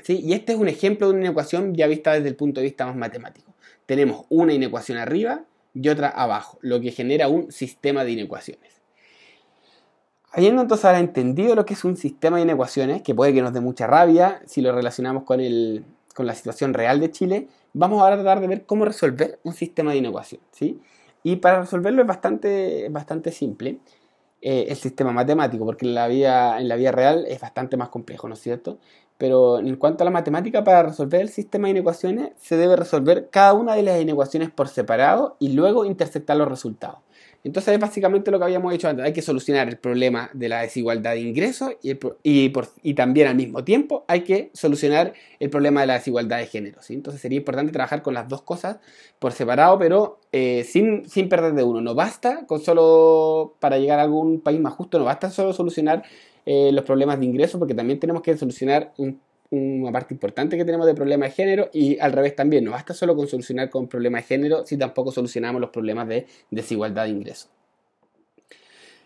Y 0.06 0.32
este 0.32 0.52
es 0.52 0.58
un 0.58 0.68
ejemplo 0.68 1.08
de 1.08 1.14
una 1.14 1.24
inecuación 1.24 1.74
ya 1.74 1.86
vista 1.86 2.12
desde 2.12 2.28
el 2.28 2.36
punto 2.36 2.60
de 2.60 2.64
vista 2.64 2.86
más 2.86 2.96
matemático. 2.96 3.54
Tenemos 3.86 4.26
una 4.28 4.52
inecuación 4.52 4.98
arriba 4.98 5.44
y 5.74 5.88
otra 5.88 6.08
abajo, 6.08 6.58
lo 6.62 6.80
que 6.80 6.90
genera 6.90 7.28
un 7.28 7.52
sistema 7.52 8.04
de 8.04 8.12
inecuaciones. 8.12 8.80
Habiendo 10.32 10.62
entonces 10.62 10.84
ahora 10.84 11.00
entendido 11.00 11.54
lo 11.54 11.64
que 11.64 11.74
es 11.74 11.84
un 11.84 11.96
sistema 11.96 12.36
de 12.36 12.44
inecuaciones, 12.44 13.02
que 13.02 13.14
puede 13.14 13.34
que 13.34 13.42
nos 13.42 13.52
dé 13.52 13.60
mucha 13.60 13.86
rabia 13.86 14.42
si 14.46 14.60
lo 14.60 14.72
relacionamos 14.72 15.24
con 15.24 15.40
el, 15.40 15.84
con 16.14 16.26
la 16.26 16.34
situación 16.34 16.72
real 16.72 17.00
de 17.00 17.10
Chile, 17.10 17.48
vamos 17.72 18.02
a 18.02 18.12
tratar 18.12 18.40
de 18.40 18.46
ver 18.46 18.64
cómo 18.64 18.84
resolver 18.84 19.40
un 19.42 19.52
sistema 19.52 19.90
de 19.90 19.98
inecuación. 19.98 20.40
¿sí? 20.52 20.80
Y 21.24 21.36
para 21.36 21.60
resolverlo 21.60 22.02
es 22.02 22.08
bastante, 22.08 22.88
bastante 22.90 23.32
simple 23.32 23.78
eh, 24.42 24.66
el 24.68 24.76
sistema 24.76 25.12
matemático, 25.12 25.64
porque 25.64 25.86
en 25.86 25.94
la, 25.94 26.08
vida, 26.08 26.60
en 26.60 26.68
la 26.68 26.76
vida 26.76 26.92
real 26.92 27.26
es 27.28 27.40
bastante 27.40 27.76
más 27.76 27.90
complejo, 27.90 28.26
¿no 28.28 28.34
es 28.34 28.40
cierto? 28.40 28.78
Pero 29.18 29.58
en 29.58 29.76
cuanto 29.76 30.02
a 30.02 30.06
la 30.06 30.10
matemática, 30.10 30.64
para 30.64 30.82
resolver 30.82 31.20
el 31.20 31.28
sistema 31.28 31.66
de 31.66 31.72
inecuaciones, 31.72 32.30
se 32.40 32.56
debe 32.56 32.74
resolver 32.74 33.28
cada 33.30 33.52
una 33.52 33.74
de 33.74 33.82
las 33.82 34.00
inecuaciones 34.00 34.50
por 34.50 34.68
separado 34.68 35.36
y 35.38 35.52
luego 35.52 35.84
intersectar 35.84 36.38
los 36.38 36.48
resultados. 36.48 37.00
Entonces 37.42 37.74
es 37.74 37.80
básicamente 37.80 38.30
lo 38.30 38.38
que 38.38 38.44
habíamos 38.44 38.72
dicho 38.72 38.88
antes. 38.88 39.04
Hay 39.04 39.12
que 39.12 39.22
solucionar 39.22 39.68
el 39.68 39.78
problema 39.78 40.30
de 40.34 40.48
la 40.48 40.60
desigualdad 40.60 41.12
de 41.12 41.20
ingresos 41.20 41.72
y, 41.82 42.94
también 42.94 43.28
al 43.28 43.34
mismo 43.34 43.64
tiempo 43.64 44.04
hay 44.08 44.22
que 44.22 44.50
solucionar 44.52 45.14
el 45.38 45.48
problema 45.48 45.80
de 45.80 45.86
la 45.86 45.94
desigualdad 45.94 46.38
de 46.38 46.46
género. 46.46 46.80
Entonces 46.88 47.20
sería 47.20 47.38
importante 47.38 47.72
trabajar 47.72 48.02
con 48.02 48.14
las 48.14 48.28
dos 48.28 48.42
cosas 48.42 48.78
por 49.18 49.32
separado, 49.32 49.78
pero 49.78 50.20
eh, 50.32 50.64
sin, 50.64 51.08
sin 51.08 51.28
perder 51.28 51.54
de 51.54 51.62
uno. 51.62 51.80
No 51.80 51.94
basta 51.94 52.46
con 52.46 52.60
solo, 52.60 53.56
para 53.58 53.78
llegar 53.78 53.98
a 54.00 54.02
algún 54.02 54.40
país 54.40 54.60
más 54.60 54.74
justo, 54.74 54.98
no 54.98 55.04
basta 55.04 55.30
solo 55.30 55.52
solucionar 55.52 56.02
eh, 56.44 56.70
los 56.72 56.84
problemas 56.84 57.20
de 57.20 57.26
ingresos, 57.26 57.58
porque 57.58 57.74
también 57.74 57.98
tenemos 58.00 58.22
que 58.22 58.36
solucionar 58.36 58.92
un 58.98 59.20
una 59.50 59.90
parte 59.90 60.14
importante 60.14 60.56
que 60.56 60.64
tenemos 60.64 60.86
de 60.86 60.94
problema 60.94 61.26
de 61.26 61.32
género 61.32 61.70
y 61.72 61.98
al 61.98 62.12
revés 62.12 62.36
también, 62.36 62.64
no 62.64 62.70
basta 62.70 62.94
solo 62.94 63.16
con 63.16 63.26
solucionar 63.26 63.68
con 63.68 63.88
problemas 63.88 64.22
de 64.22 64.28
género 64.28 64.64
si 64.64 64.76
tampoco 64.76 65.10
solucionamos 65.10 65.60
los 65.60 65.70
problemas 65.70 66.06
de 66.08 66.26
desigualdad 66.50 67.04
de 67.04 67.10
ingresos. 67.10 67.50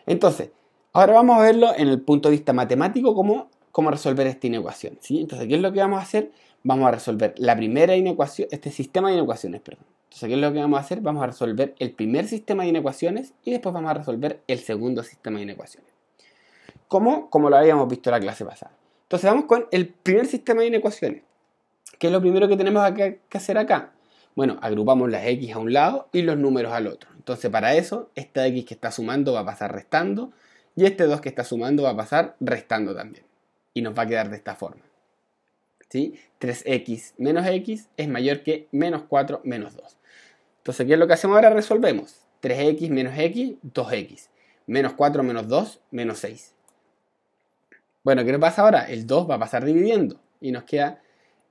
Entonces, 0.06 0.50
ahora 0.92 1.14
vamos 1.14 1.38
a 1.38 1.42
verlo 1.42 1.72
en 1.76 1.88
el 1.88 2.00
punto 2.02 2.28
de 2.28 2.36
vista 2.36 2.52
matemático, 2.52 3.14
cómo, 3.14 3.48
cómo 3.72 3.90
resolver 3.90 4.26
esta 4.26 4.46
inecuación. 4.46 4.98
¿sí? 5.00 5.20
Entonces, 5.20 5.48
¿qué 5.48 5.54
es 5.54 5.62
lo 5.62 5.72
que 5.72 5.80
vamos 5.80 5.98
a 5.98 6.02
hacer? 6.02 6.30
Vamos 6.62 6.88
a 6.88 6.90
resolver 6.90 7.34
la 7.38 7.56
primera 7.56 7.96
inecuación, 7.96 8.48
este 8.50 8.70
sistema 8.70 9.08
de 9.08 9.16
inecuaciones, 9.16 9.62
perdón. 9.62 9.86
Entonces, 10.04 10.28
¿qué 10.28 10.34
es 10.34 10.40
lo 10.40 10.52
que 10.52 10.60
vamos 10.60 10.78
a 10.78 10.80
hacer? 10.80 11.00
Vamos 11.00 11.22
a 11.22 11.26
resolver 11.26 11.74
el 11.78 11.90
primer 11.92 12.28
sistema 12.28 12.62
de 12.62 12.68
inecuaciones 12.68 13.32
y 13.44 13.50
después 13.50 13.72
vamos 13.72 13.90
a 13.90 13.94
resolver 13.94 14.40
el 14.46 14.58
segundo 14.58 15.02
sistema 15.02 15.38
de 15.38 15.44
inecuaciones. 15.44 15.90
¿Cómo? 16.86 17.30
Como 17.30 17.50
lo 17.50 17.56
habíamos 17.56 17.88
visto 17.88 18.10
en 18.10 18.12
la 18.12 18.20
clase 18.20 18.44
pasada. 18.44 18.72
Entonces 19.04 19.30
vamos 19.30 19.46
con 19.46 19.66
el 19.70 19.88
primer 19.88 20.26
sistema 20.26 20.62
de 20.62 20.68
inecuaciones. 20.68 21.23
¿Qué 21.99 22.08
es 22.08 22.12
lo 22.12 22.20
primero 22.20 22.49
que 22.49 22.56
tenemos 22.56 22.90
que 22.92 23.38
hacer 23.38 23.58
acá? 23.58 23.92
Bueno, 24.34 24.58
agrupamos 24.61 25.11
las 25.11 25.25
x 25.26 25.52
a 25.52 25.58
un 25.58 25.73
lado 25.73 26.08
y 26.12 26.23
los 26.23 26.37
números 26.37 26.73
al 26.73 26.88
otro. 26.88 27.11
Entonces 27.16 27.50
para 27.50 27.75
eso, 27.75 28.11
esta 28.14 28.46
x 28.46 28.64
que 28.64 28.75
está 28.75 28.90
sumando 28.90 29.32
va 29.32 29.40
a 29.40 29.46
pasar 29.46 29.73
restando 29.73 30.32
y 30.76 30.87
este 30.87 31.04
2 31.04 31.20
que 31.20 31.28
está 31.28 31.44
sumando 31.44 31.84
va 31.84 31.90
a 31.90 31.96
pasar 31.96 32.37
restando 32.40 32.94
también. 32.94 33.25
Y 33.75 33.82
nos 33.82 33.96
va 33.96 34.02
a 34.02 34.06
quedar 34.06 34.30
de 34.30 34.37
esta 34.37 34.54
forma. 34.54 34.82
¿Sí? 35.88 36.14
3x 36.40 37.12
menos 37.18 37.46
x 37.46 37.88
es 37.96 38.08
mayor 38.08 38.42
que 38.42 38.66
menos 38.73 39.02
4 39.08 39.42
menos 39.44 39.76
2. 39.76 39.96
Entonces, 40.58 40.87
¿qué 40.87 40.94
es 40.94 40.99
lo 40.99 41.06
que 41.06 41.12
hacemos 41.12 41.37
ahora? 41.37 41.50
Resolvemos. 41.50 42.25
3x 42.42 42.88
menos 42.90 43.16
x, 43.16 43.54
2x. 43.62 44.28
Menos 44.66 44.94
4 44.94 45.23
menos 45.23 45.46
2, 45.46 45.80
menos 45.90 46.18
6. 46.18 46.54
Bueno, 48.04 48.23
¿qué 48.26 48.32
nos 48.32 48.40
pasa 48.42 48.61
ahora? 48.61 48.82
El 48.82 49.06
2 49.06 49.30
va 49.30 49.37
a 49.37 49.38
pasar 49.38 49.64
dividiendo 49.64 50.20
y 50.38 50.52
nos 50.52 50.64
queda 50.64 51.00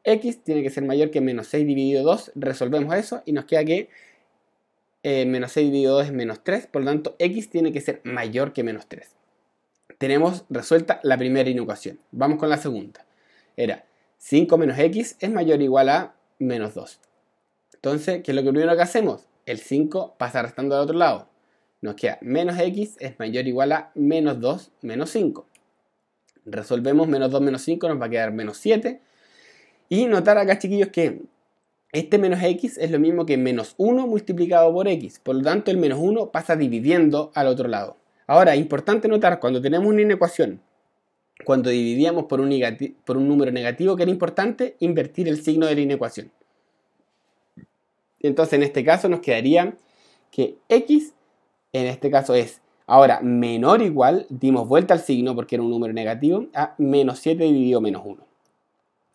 x 0.04 0.44
tiene 0.44 0.62
que 0.62 0.70
ser 0.70 0.84
mayor 0.84 1.10
que 1.10 1.20
menos 1.20 1.48
6 1.48 1.66
dividido 1.66 2.04
2. 2.04 2.34
Resolvemos 2.36 2.94
eso 2.96 3.24
y 3.26 3.32
nos 3.32 3.46
queda 3.46 3.66
que 3.66 3.90
eh, 5.02 5.26
menos 5.26 5.52
6 5.54 5.66
dividido 5.66 5.96
2 5.96 6.06
es 6.06 6.14
menos 6.14 6.44
3. 6.44 6.68
Por 6.68 6.84
lo 6.84 6.92
tanto, 6.92 7.16
x 7.18 7.50
tiene 7.50 7.72
que 7.72 7.82
ser 7.82 8.02
mayor 8.04 8.54
que 8.54 8.64
menos 8.64 8.86
3. 8.86 9.16
Tenemos 9.98 10.46
resuelta 10.48 11.00
la 11.02 11.18
primera 11.18 11.50
inecuación. 11.50 12.00
Vamos 12.12 12.38
con 12.38 12.50
la 12.50 12.58
segunda. 12.58 13.04
Era 13.58 13.86
5 14.20 14.56
menos 14.60 14.78
x 14.78 15.18
es 15.22 15.32
mayor 15.32 15.60
o 15.60 15.64
igual 15.64 15.90
a 15.90 16.14
menos 16.38 16.76
2. 16.76 17.00
Entonces, 17.74 18.22
¿qué 18.22 18.32
es 18.32 18.36
lo 18.36 18.44
primero 18.44 18.76
que 18.76 18.82
hacemos? 18.84 19.28
El 19.48 19.58
5 19.58 20.18
pasa 20.20 20.44
restando 20.44 20.76
al 20.76 20.84
otro 20.84 20.98
lado. 21.00 21.30
Nos 21.82 21.96
queda 21.96 22.20
menos 22.22 22.60
x 22.60 22.96
es 23.00 23.18
mayor 23.18 23.44
o 23.44 23.48
igual 23.48 23.72
a 23.72 23.92
menos 23.96 24.40
2 24.40 24.72
menos 24.82 25.10
5. 25.10 25.48
Resolvemos 26.46 27.08
menos 27.08 27.32
2 27.32 27.42
menos 27.42 27.62
5, 27.62 27.88
nos 27.88 28.02
va 28.02 28.06
a 28.06 28.10
quedar 28.10 28.32
menos 28.32 28.58
7. 28.58 29.00
Y 29.90 30.06
notar 30.06 30.38
acá, 30.38 30.60
chiquillos, 30.60 30.90
que 30.90 31.22
este 31.92 32.18
menos 32.18 32.42
x 32.42 32.78
es 32.78 32.90
lo 32.90 33.00
mismo 33.00 33.26
que 33.26 33.38
menos 33.38 33.76
1 33.78 34.08
multiplicado 34.08 34.74
por 34.74 34.88
x. 34.88 35.20
Por 35.20 35.36
lo 35.36 35.44
tanto, 35.44 35.72
el 35.72 35.78
menos 35.78 36.00
1 36.02 36.32
pasa 36.32 36.56
dividiendo 36.56 37.32
al 37.36 37.48
otro 37.48 37.68
lado. 37.68 37.98
Ahora, 38.26 38.56
importante 38.56 39.08
notar, 39.08 39.40
cuando 39.40 39.62
tenemos 39.62 39.88
una 39.88 40.02
inecuación, 40.02 40.62
cuando 41.46 41.70
dividíamos 41.70 42.26
por 42.26 42.40
un, 42.40 42.52
por 43.06 43.18
un 43.18 43.28
número 43.28 43.52
negativo, 43.52 43.96
que 43.96 44.04
era 44.04 44.12
importante 44.12 44.76
invertir 44.80 45.28
el 45.28 45.44
signo 45.44 45.68
de 45.68 45.76
la 45.76 45.82
inecuación. 45.82 46.32
Entonces, 48.20 48.54
en 48.54 48.64
este 48.64 48.84
caso 48.84 49.10
nos 49.10 49.20
quedaría 49.20 49.76
que 50.32 50.58
x, 50.70 51.14
en 51.74 51.88
este 51.88 52.10
caso 52.10 52.34
es 52.34 52.62
Ahora, 52.86 53.22
menor 53.22 53.82
igual, 53.82 54.26
dimos 54.30 54.68
vuelta 54.68 54.94
al 54.94 55.00
signo 55.00 55.36
porque 55.36 55.56
era 55.56 55.64
un 55.64 55.70
número 55.70 55.94
negativo, 55.94 56.48
a 56.54 56.76
menos 56.78 57.20
7 57.20 57.44
dividido 57.44 57.80
menos 57.80 58.04
1. 58.06 58.26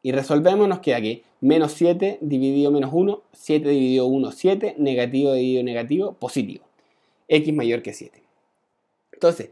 Y 0.03 0.13
resolvemos, 0.13 0.69
nos 0.69 0.81
queda 0.81 1.01
que 1.01 1.23
menos 1.41 1.73
7 1.73 2.19
dividido 2.21 2.71
menos 2.71 2.91
1, 2.93 3.23
7 3.33 3.69
dividido 3.69 4.07
1, 4.07 4.33
7, 4.33 4.75
negativo 4.79 5.33
dividido 5.33 5.63
negativo, 5.65 6.13
positivo. 6.15 6.65
x 7.29 7.53
mayor 7.55 7.83
que 7.83 7.93
7. 7.93 8.23
Entonces, 9.13 9.51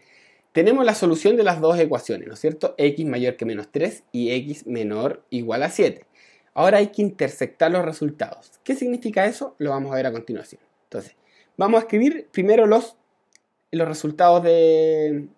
tenemos 0.53 0.87
la 0.87 0.95
solución 0.95 1.37
de 1.37 1.43
las 1.43 1.61
dos 1.61 1.79
ecuaciones, 1.79 2.27
¿no 2.29 2.35
es 2.35 2.41
cierto? 2.41 2.75
x 2.79 3.05
mayor 3.05 3.37
que 3.37 3.45
menos 3.45 3.69
3 3.71 4.05
y 4.13 4.31
x 4.31 4.67
menor 4.67 5.23
igual 5.29 5.63
a 5.63 5.69
7. 5.69 6.07
Ahora 6.55 6.79
hay 6.79 6.87
que 6.87 7.03
intersectar 7.03 7.71
los 7.71 7.85
resultados. 7.85 8.53
¿Qué 8.65 8.75
significa 8.75 9.27
eso? 9.27 9.55
Lo 9.59 9.71
vamos 9.71 9.93
a 9.93 9.97
ver 9.97 10.07
a 10.07 10.13
continuación. 10.13 10.63
Entonces, 10.85 11.15
vamos 11.59 11.79
a 11.79 11.83
escribir 11.83 12.29
primero 12.33 12.67
los 12.67 12.97
los 13.77 13.89
resultados 13.89 14.43
de, 14.43 15.29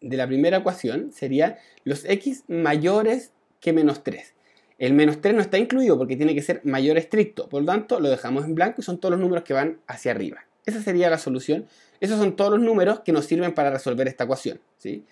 de 0.00 0.16
la 0.16 0.26
primera 0.26 0.58
ecuación 0.58 1.12
sería 1.12 1.58
los 1.84 2.04
x 2.04 2.44
mayores 2.48 3.32
que 3.60 3.72
menos 3.72 4.02
3. 4.02 4.34
El 4.78 4.94
menos 4.94 5.20
3 5.20 5.34
no 5.34 5.42
está 5.42 5.58
incluido 5.58 5.98
porque 5.98 6.16
tiene 6.16 6.34
que 6.34 6.42
ser 6.42 6.62
mayor 6.64 6.96
estricto, 6.96 7.48
por 7.48 7.60
lo 7.60 7.66
tanto 7.66 8.00
lo 8.00 8.08
dejamos 8.08 8.46
en 8.46 8.54
blanco 8.54 8.80
y 8.80 8.84
son 8.84 8.98
todos 8.98 9.12
los 9.12 9.20
números 9.20 9.44
que 9.44 9.52
van 9.52 9.78
hacia 9.86 10.12
arriba. 10.12 10.46
Esa 10.64 10.82
sería 10.82 11.10
la 11.10 11.18
solución. 11.18 11.66
Esos 12.00 12.18
son 12.18 12.36
todos 12.36 12.52
los 12.52 12.60
números 12.60 13.00
que 13.00 13.12
nos 13.12 13.26
sirven 13.26 13.52
para 13.52 13.70
resolver 13.70 14.08
esta 14.08 14.24
ecuación. 14.24 14.60
¿sí? 14.78 15.04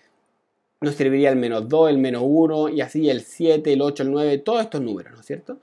Nos 0.80 0.94
serviría 0.94 1.30
el 1.30 1.36
menos 1.36 1.68
2, 1.68 1.90
el 1.90 1.98
menos 1.98 2.22
1 2.24 2.70
y 2.70 2.80
así 2.80 3.10
el 3.10 3.22
7, 3.22 3.72
el 3.72 3.82
8, 3.82 4.04
el 4.04 4.10
9, 4.10 4.38
todos 4.38 4.62
estos 4.62 4.80
números, 4.80 5.12
¿no 5.12 5.20
es 5.20 5.26
cierto? 5.26 5.58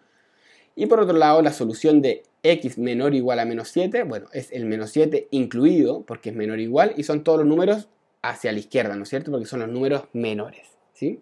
Y 0.75 0.87
por 0.87 0.99
otro 0.99 1.17
lado, 1.17 1.41
la 1.41 1.53
solución 1.53 2.01
de 2.01 2.23
x 2.43 2.77
menor 2.77 3.13
o 3.13 3.15
igual 3.15 3.39
a 3.39 3.45
menos 3.45 3.69
7, 3.69 4.03
bueno, 4.03 4.27
es 4.33 4.51
el 4.51 4.65
menos 4.65 4.91
7 4.91 5.29
incluido 5.31 6.03
porque 6.03 6.29
es 6.29 6.35
menor 6.35 6.57
o 6.57 6.61
igual 6.61 6.93
y 6.97 7.03
son 7.03 7.23
todos 7.23 7.39
los 7.39 7.47
números 7.47 7.87
hacia 8.21 8.51
la 8.51 8.59
izquierda, 8.59 8.95
¿no 8.95 9.03
es 9.03 9.09
cierto? 9.09 9.31
Porque 9.31 9.45
son 9.45 9.61
los 9.61 9.69
números 9.69 10.03
menores, 10.13 10.67
¿sí? 10.93 11.19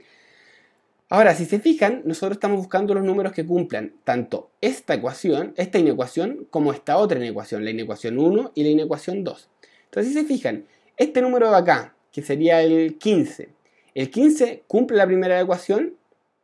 Ahora, 1.09 1.35
si 1.35 1.45
se 1.45 1.59
fijan, 1.59 2.01
nosotros 2.05 2.37
estamos 2.37 2.57
buscando 2.57 2.95
los 2.95 3.03
números 3.03 3.33
que 3.33 3.45
cumplan 3.45 3.93
tanto 4.03 4.49
esta 4.61 4.95
ecuación, 4.95 5.53
esta 5.57 5.77
inecuación, 5.77 6.47
como 6.49 6.73
esta 6.73 6.97
otra 6.97 7.19
inecuación, 7.19 7.63
la 7.63 7.69
inecuación 7.69 8.17
1 8.17 8.53
y 8.55 8.63
la 8.63 8.69
inecuación 8.69 9.23
2. 9.23 9.49
Entonces, 9.85 10.13
si 10.13 10.19
se 10.19 10.25
fijan, 10.25 10.65
este 10.97 11.21
número 11.21 11.51
de 11.51 11.57
acá, 11.57 11.95
que 12.11 12.23
sería 12.23 12.63
el 12.63 12.97
15, 12.97 13.49
el 13.93 14.09
15 14.09 14.63
cumple 14.65 14.97
la 14.97 15.05
primera 15.05 15.39
ecuación, 15.39 15.93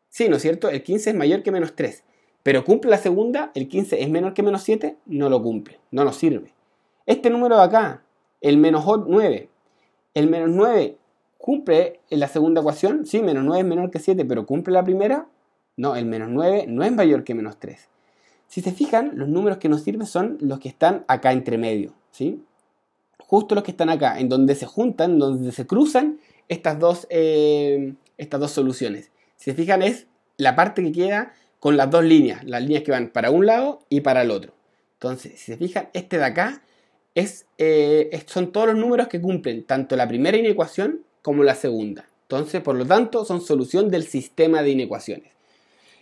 sí, 0.10 0.30
¿no 0.30 0.36
es 0.36 0.44
cierto? 0.44 0.70
El 0.70 0.84
15 0.84 1.10
es 1.10 1.16
mayor 1.16 1.42
que 1.42 1.52
menos 1.52 1.76
3 1.76 2.04
pero 2.44 2.64
cumple 2.64 2.92
la 2.92 2.98
segunda, 2.98 3.52
el 3.54 3.68
15 3.68 4.02
es 4.02 4.10
menor 4.10 4.34
que 4.34 4.44
menos 4.44 4.64
7, 4.64 4.98
no 5.06 5.30
lo 5.30 5.42
cumple, 5.42 5.80
no 5.92 6.04
nos 6.04 6.16
sirve. 6.16 6.54
Este 7.06 7.30
número 7.30 7.58
de 7.58 7.64
acá, 7.64 8.04
el 8.42 8.58
menos 8.58 8.86
9, 8.86 9.50
el 10.14 10.30
menos 10.30 10.50
9 10.50 10.98
cumple 11.38 12.00
en 12.10 12.20
la 12.20 12.28
segunda 12.28 12.62
ecuación, 12.62 13.06
sí, 13.06 13.22
menos 13.22 13.44
9 13.44 13.62
es 13.62 13.66
menor 13.66 13.92
que 13.92 14.00
7, 14.00 14.26
pero 14.26 14.46
cumple 14.46 14.74
la 14.74 14.84
primera, 14.84 15.28
no, 15.76 15.96
el 15.96 16.06
menos 16.06 16.30
9 16.30 16.66
no 16.68 16.84
es 16.84 16.92
mayor 16.92 17.24
que 17.24 17.34
menos 17.34 17.58
3. 17.60 17.90
Si 18.48 18.62
se 18.62 18.72
fijan, 18.72 19.12
los 19.16 19.30
números 19.30 19.60
que 19.60 19.70
nos 19.70 19.84
sirven 19.84 20.08
son 20.08 20.38
los 20.42 20.60
que 20.60 20.70
están 20.70 21.06
acá 21.08 21.32
entre 21.32 21.58
medio, 21.58 21.94
¿sí? 22.12 22.44
Justo 23.20 23.54
los 23.54 23.64
que 23.64 23.72
están 23.72 23.90
acá, 23.90 24.20
en 24.20 24.28
donde 24.28 24.56
se 24.56 24.66
juntan, 24.66 25.20
donde 25.20 25.52
se 25.52 25.68
cruzan 25.68 26.20
estas 26.48 26.80
dos, 26.80 27.06
eh, 27.10 27.94
estas 28.18 28.40
dos 28.40 28.52
soluciones. 28.52 29.12
Si 29.36 29.52
se 29.52 29.54
fijan, 29.54 29.84
es 29.84 30.08
la 30.38 30.56
parte 30.56 30.84
que 30.84 30.92
queda 30.92 31.34
con 31.60 31.78
las 31.78 31.90
dos 31.90 32.04
líneas, 32.04 32.44
las 32.46 32.62
líneas 32.62 32.84
que 32.84 32.92
van 32.92 33.10
para 33.10 33.32
un 33.32 33.46
lado 33.46 33.80
y 33.90 34.02
para 34.02 34.22
el 34.22 34.32
otro. 34.32 34.54
Entonces, 34.94 35.34
si 35.40 35.54
se 35.54 35.58
fijan, 35.58 35.90
este 35.94 36.18
de 36.18 36.26
acá 36.26 36.62
eh, 37.16 38.10
es, 38.12 38.26
son 38.28 38.52
todos 38.52 38.68
los 38.68 38.78
números 38.78 39.08
que 39.08 39.22
cumplen 39.22 39.64
tanto 39.64 39.96
la 39.96 40.08
primera 40.08 40.38
inecuación 40.38 41.02
como 41.22 41.44
la 41.44 41.56
segunda. 41.56 42.08
Entonces, 42.24 42.62
por 42.62 42.76
lo 42.76 42.86
tanto, 42.86 43.26
son 43.26 43.42
solución 43.42 43.90
del 43.90 44.04
sistema 44.04 44.62
de 44.62 44.70
inecuaciones. 44.70 45.34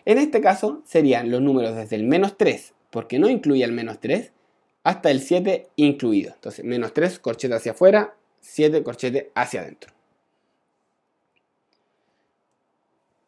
En 0.06 0.18
este 0.18 0.42
caso, 0.42 0.82
serían 0.86 1.32
los 1.32 1.42
números 1.42 1.76
desde 1.76 1.96
el 1.96 2.04
menos 2.04 2.38
3, 2.38 2.74
porque 2.92 3.20
no 3.20 3.30
incluye 3.30 3.64
el 3.64 3.72
menos 3.72 4.00
3, 4.00 4.32
hasta 4.84 5.12
el 5.12 5.22
7 5.22 5.68
incluido. 5.76 6.34
Entonces, 6.34 6.64
menos 6.66 6.94
3, 6.94 7.20
corchete 7.20 7.56
hacia 7.56 7.72
afuera, 7.72 8.16
7, 8.42 8.84
corchete 8.84 9.32
hacia 9.36 9.62
adentro. 9.62 9.97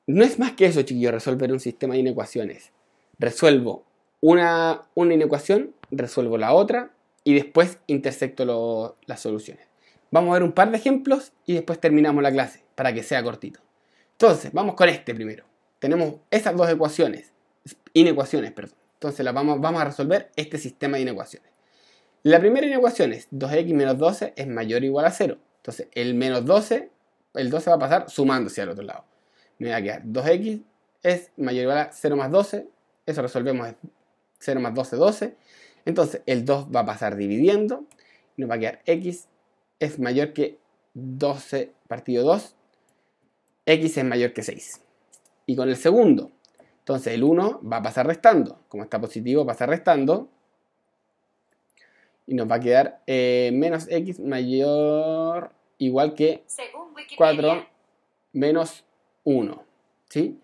No 0.10 0.24
es 0.24 0.40
más 0.40 0.54
que 0.54 0.66
eso, 0.66 0.82
chiquillos, 0.82 1.14
resolver 1.14 1.52
un 1.52 1.60
sistema 1.60 1.94
de 1.94 2.00
inecuaciones. 2.00 2.72
resuelvo 3.20 3.86
una, 4.22 4.82
una 4.96 5.14
inecuación, 5.14 5.76
resuelvo 5.92 6.36
la 6.40 6.52
otra 6.52 6.90
y 7.24 7.36
después 7.36 7.78
intersecto 7.86 8.98
las 9.06 9.20
soluciones. 9.20 9.68
Vamos 10.10 10.32
a 10.32 10.34
ver 10.34 10.44
un 10.44 10.54
par 10.54 10.72
de 10.72 10.78
ejemplos 10.78 11.32
y 11.46 11.54
después 11.54 11.80
terminamos 11.80 12.24
la 12.24 12.32
clase 12.32 12.64
para 12.74 12.92
que 12.92 13.04
sea 13.04 13.22
cortito. 13.22 13.60
Entonces, 14.14 14.52
vamos 14.52 14.74
con 14.74 14.90
este 14.90 15.14
primero. 15.14 15.46
Tenemos 15.78 16.16
esas 16.32 16.56
dos 16.56 16.68
ecuaciones, 16.68 17.32
inecuaciones, 17.94 18.52
perdón. 18.52 18.80
Entonces 18.94 19.24
vamos, 19.32 19.62
vamos 19.62 19.80
a 19.80 19.86
resolver 19.86 20.32
este 20.36 20.58
sistema 20.58 20.98
de 20.98 21.04
inecuaciones. 21.04 21.52
La 22.24 22.40
primera 22.40 22.66
inecuación 22.66 23.14
es 23.14 23.30
2x 23.30 23.76
menos 23.76 24.00
12 24.00 24.34
es 24.36 24.48
mayor 24.48 24.82
o 24.82 24.86
igual 24.86 25.06
a 25.06 25.12
0. 25.12 25.38
Entonces 25.58 25.88
el 25.92 26.16
menos 26.16 26.46
12, 26.46 26.90
el 27.36 27.52
12 27.52 27.70
va 27.70 27.76
a 27.76 27.80
pasar 27.80 28.10
sumándose 28.10 28.64
al 28.64 28.70
otro 28.70 28.84
lado. 28.84 29.09
Me 29.60 29.70
va 29.70 29.78
a 29.78 29.82
quedar 29.82 30.04
2x 30.04 30.64
es 31.04 31.32
mayor 31.38 31.60
o 31.60 31.64
igual 31.64 31.78
a 31.78 31.92
0 31.92 32.16
más 32.16 32.32
12. 32.32 32.68
Eso 33.06 33.22
resolvemos 33.22 33.74
0 34.40 34.60
más 34.60 34.74
12, 34.74 34.96
12. 34.96 35.36
Entonces 35.86 36.22
el 36.26 36.46
2 36.46 36.68
va 36.76 36.82
a 36.82 36.86
pasar 36.86 37.16
dividiendo. 37.16 37.86
Nos 38.38 38.50
va 38.50 38.56
a 38.56 38.60
quedar 38.60 38.82
x 38.86 39.28
es 39.80 40.00
mayor 40.00 40.34
que 40.34 40.60
12 40.94 41.72
partido 41.88 42.24
2. 42.26 42.56
x 43.66 43.98
es 43.98 44.06
mayor 44.06 44.34
que 44.34 44.44
6. 44.44 44.82
Y 45.46 45.56
con 45.56 45.70
el 45.70 45.78
segundo, 45.78 46.32
entonces 46.80 47.14
el 47.14 47.24
1 47.24 47.62
va 47.62 47.78
a 47.78 47.82
pasar 47.82 48.06
restando. 48.06 48.60
Como 48.68 48.84
está 48.84 49.00
positivo, 49.00 49.46
pasa 49.46 49.66
restando. 49.66 50.30
Y 52.28 52.36
nos 52.36 52.50
va 52.50 52.56
a 52.56 52.60
quedar 52.60 53.02
eh, 53.08 53.52
menos 53.54 53.88
x 53.90 54.20
mayor 54.20 55.52
igual 55.80 56.14
que 56.14 56.44
4 57.18 57.66
menos 58.34 58.84
1. 59.30 59.64
¿Sí? 60.10 60.40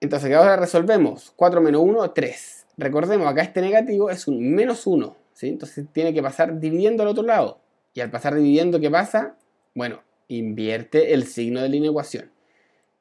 Entonces, 0.00 0.32
ahora 0.34 0.56
resolvemos? 0.56 1.32
4 1.36 1.60
menos 1.60 1.82
1, 1.82 2.10
3. 2.10 2.66
Recordemos, 2.76 3.28
acá 3.28 3.42
este 3.42 3.60
negativo 3.60 4.10
es 4.10 4.26
un 4.26 4.54
menos 4.54 4.86
1. 4.86 5.16
¿sí? 5.34 5.48
Entonces 5.48 5.86
tiene 5.92 6.14
que 6.14 6.22
pasar 6.22 6.58
dividiendo 6.58 7.02
al 7.02 7.10
otro 7.10 7.22
lado. 7.22 7.60
Y 7.94 8.00
al 8.00 8.10
pasar 8.10 8.34
dividiendo, 8.34 8.80
¿qué 8.80 8.90
pasa? 8.90 9.36
Bueno, 9.74 10.02
invierte 10.28 11.12
el 11.12 11.26
signo 11.26 11.60
de 11.60 11.68
la 11.68 11.76
inecuación 11.76 12.30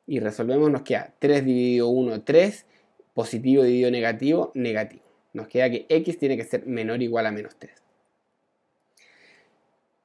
y 0.09 0.19
resolvemos, 0.19 0.71
nos 0.71 0.81
queda 0.81 1.13
3 1.19 1.45
dividido 1.45 1.87
1, 1.87 2.23
3, 2.23 2.65
positivo 3.13 3.61
dividido 3.61 3.91
negativo, 3.91 4.51
negativo. 4.55 5.03
Nos 5.33 5.47
queda 5.47 5.69
que 5.69 5.85
x 5.87 6.17
tiene 6.17 6.35
que 6.35 6.43
ser 6.45 6.65
menor 6.65 6.97
o 6.97 7.03
igual 7.03 7.27
a 7.27 7.31
menos 7.31 7.55
3. 7.59 7.71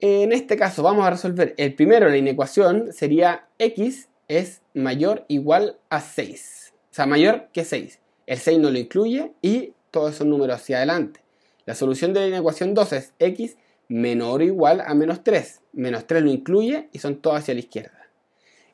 En 0.01 0.33
este 0.33 0.59
caso 0.59 0.83
vamos 0.83 1.07
a 1.07 1.11
resolver 1.11 1.55
el 1.57 1.75
primero, 1.75 2.11
la 2.11 2.19
inecuación 2.19 2.93
sería 2.93 3.49
x 3.59 4.11
es 4.29 4.63
mayor 4.75 5.25
igual 5.29 5.79
a 5.91 6.01
6. 6.01 6.75
O 6.91 6.95
sea, 6.95 7.07
mayor 7.07 7.49
que 7.53 7.65
6. 7.65 8.01
El 8.27 8.39
6 8.39 8.59
no 8.59 8.71
lo 8.71 8.79
incluye 8.79 9.33
y 9.43 9.73
todos 9.91 10.15
esos 10.15 10.27
números 10.27 10.57
hacia 10.57 10.79
adelante. 10.79 11.21
La 11.67 11.75
solución 11.75 12.13
de 12.13 12.21
la 12.21 12.27
inecuación 12.29 12.75
2 12.75 12.93
es 12.93 13.13
x 13.19 13.57
menor 13.89 14.41
o 14.41 14.45
igual 14.45 14.83
a 14.87 14.95
menos 14.95 15.25
3. 15.25 15.61
Menos 15.73 16.07
3 16.07 16.23
lo 16.23 16.31
incluye 16.31 16.89
y 16.93 16.99
son 16.99 17.17
todos 17.17 17.39
hacia 17.39 17.55
la 17.55 17.61
izquierda. 17.61 18.09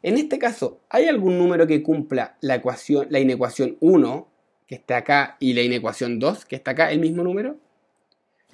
En 0.02 0.16
este 0.16 0.38
caso, 0.38 0.80
¿hay 0.88 1.08
algún 1.08 1.36
número 1.36 1.66
que 1.66 1.82
cumpla 1.82 2.36
la, 2.40 2.54
ecuación, 2.56 3.06
la 3.10 3.20
inecuación 3.20 3.76
1, 3.80 4.28
que 4.66 4.76
está 4.76 4.98
acá, 4.98 5.36
y 5.40 5.52
la 5.52 5.60
inecuación 5.60 6.18
2, 6.18 6.46
que 6.46 6.56
está 6.56 6.70
acá, 6.70 6.90
el 6.90 7.00
mismo 7.00 7.22
número? 7.22 7.56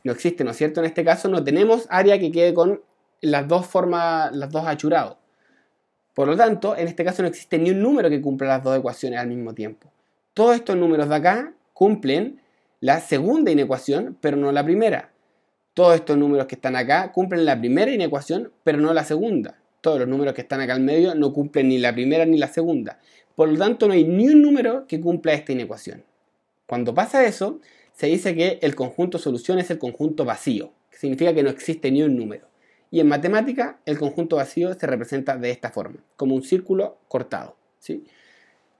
No 0.03 0.13
existe, 0.13 0.43
¿no 0.43 0.51
es 0.51 0.57
cierto? 0.57 0.81
En 0.81 0.87
este 0.87 1.05
caso 1.05 1.29
no 1.29 1.45
tenemos 1.45 1.87
área 1.89 2.19
que 2.19 2.33
quede 2.33 2.53
con 2.53 2.83
las 3.21 3.47
dos 3.47 3.67
formas, 3.67 4.35
las 4.35 4.51
dos 4.51 4.67
achurados. 4.67 5.19
Por 6.17 6.27
lo 6.27 6.37
tanto, 6.37 6.77
en 6.77 6.89
este 6.89 7.05
caso 7.05 7.23
no 7.23 7.29
existe 7.29 7.59
ni 7.59 7.71
un 7.71 7.81
número 7.81 8.11
que 8.11 8.21
cumpla 8.21 8.49
las 8.49 8.65
dos 8.65 8.77
ecuaciones 8.77 9.21
al 9.21 9.29
mismo 9.29 9.55
tiempo. 9.55 9.93
Todos 10.35 10.57
estos 10.57 10.77
números 10.77 11.09
de 11.09 11.15
acá 11.15 11.55
cumplen 11.75 12.41
la 12.81 12.99
segunda 12.99 13.53
inecuación, 13.53 14.19
pero 14.21 14.37
no 14.37 14.51
la 14.51 14.65
primera. 14.65 15.13
Todos 15.75 15.95
estos 15.95 16.17
números 16.17 16.49
que 16.49 16.57
están 16.57 16.75
acá 16.75 17.13
cumplen 17.13 17.45
la 17.45 17.57
primera 17.57 17.93
inecuación, 17.93 18.51
pero 18.65 18.79
no 18.79 18.93
la 18.93 19.05
segunda 19.05 19.59
todos 19.87 20.01
los 20.01 20.09
números 20.09 20.35
que 20.35 20.41
están 20.41 20.61
acá 20.61 20.75
al 20.75 20.81
medio 20.81 21.15
no 21.15 21.33
cumplen 21.33 21.69
ni 21.69 21.79
la 21.79 21.93
primera 21.93 22.27
ni 22.27 22.39
la 22.39 22.49
segunda. 22.49 22.99
Por 23.37 23.49
lo 23.49 23.57
tanto, 23.57 23.87
no 23.87 23.93
hay 23.93 24.03
ni 24.03 24.27
un 24.27 24.43
número 24.43 24.85
que 24.89 25.01
cumpla 25.01 25.33
esta 25.33 25.53
inecuación. 25.53 26.03
Cuando 26.67 26.93
pasa 26.93 27.25
eso, 27.25 27.61
se 27.93 28.09
dice 28.09 28.35
que 28.35 28.59
el 28.63 28.75
conjunto 28.75 29.19
solución 29.19 29.61
es 29.61 29.71
el 29.71 29.79
conjunto 29.79 30.25
vacío, 30.25 30.73
que 30.91 30.99
significa 30.99 31.33
que 31.33 31.45
no 31.45 31.51
existe 31.51 31.93
ni 31.93 32.03
un 32.03 32.17
número. 32.17 32.49
Y 32.91 33.01
en 33.01 33.09
matemática, 33.09 33.79
el 33.85 33.99
conjunto 33.99 34.37
vacío 34.37 34.73
se 34.75 34.87
representa 34.87 35.37
de 35.37 35.51
esta 35.51 35.71
forma, 35.71 35.99
como 36.17 36.35
un 36.35 36.43
círculo 36.43 36.99
cortado. 37.09 37.57
¿sí? 37.79 38.05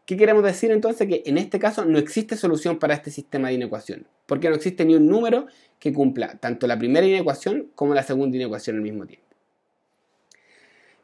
¿Qué 0.07 0.17
queremos 0.17 0.45
decir 0.45 0.71
entonces? 0.71 1.09
Que 1.09 1.23
en 1.27 1.37
este 1.37 1.59
caso 1.59 1.85
no 1.85 1.99
existe 1.99 2.37
solución 2.37 2.79
para 2.79 2.95
este 2.95 3.11
sistema 3.11 3.49
de 3.49 3.55
inecuación, 3.55 4.07
porque 4.27 4.49
no 4.49 4.55
existe 4.55 4.85
ni 4.85 4.95
un 4.95 5.09
número 5.09 5.47
que 5.81 5.93
cumpla 5.93 6.39
tanto 6.39 6.69
la 6.69 6.79
primera 6.79 7.05
inecuación 7.05 7.71
como 7.75 7.93
la 7.93 8.05
segunda 8.05 8.37
inecuación 8.37 8.77
al 8.77 8.83
mismo 8.83 9.07
tiempo. 9.07 9.27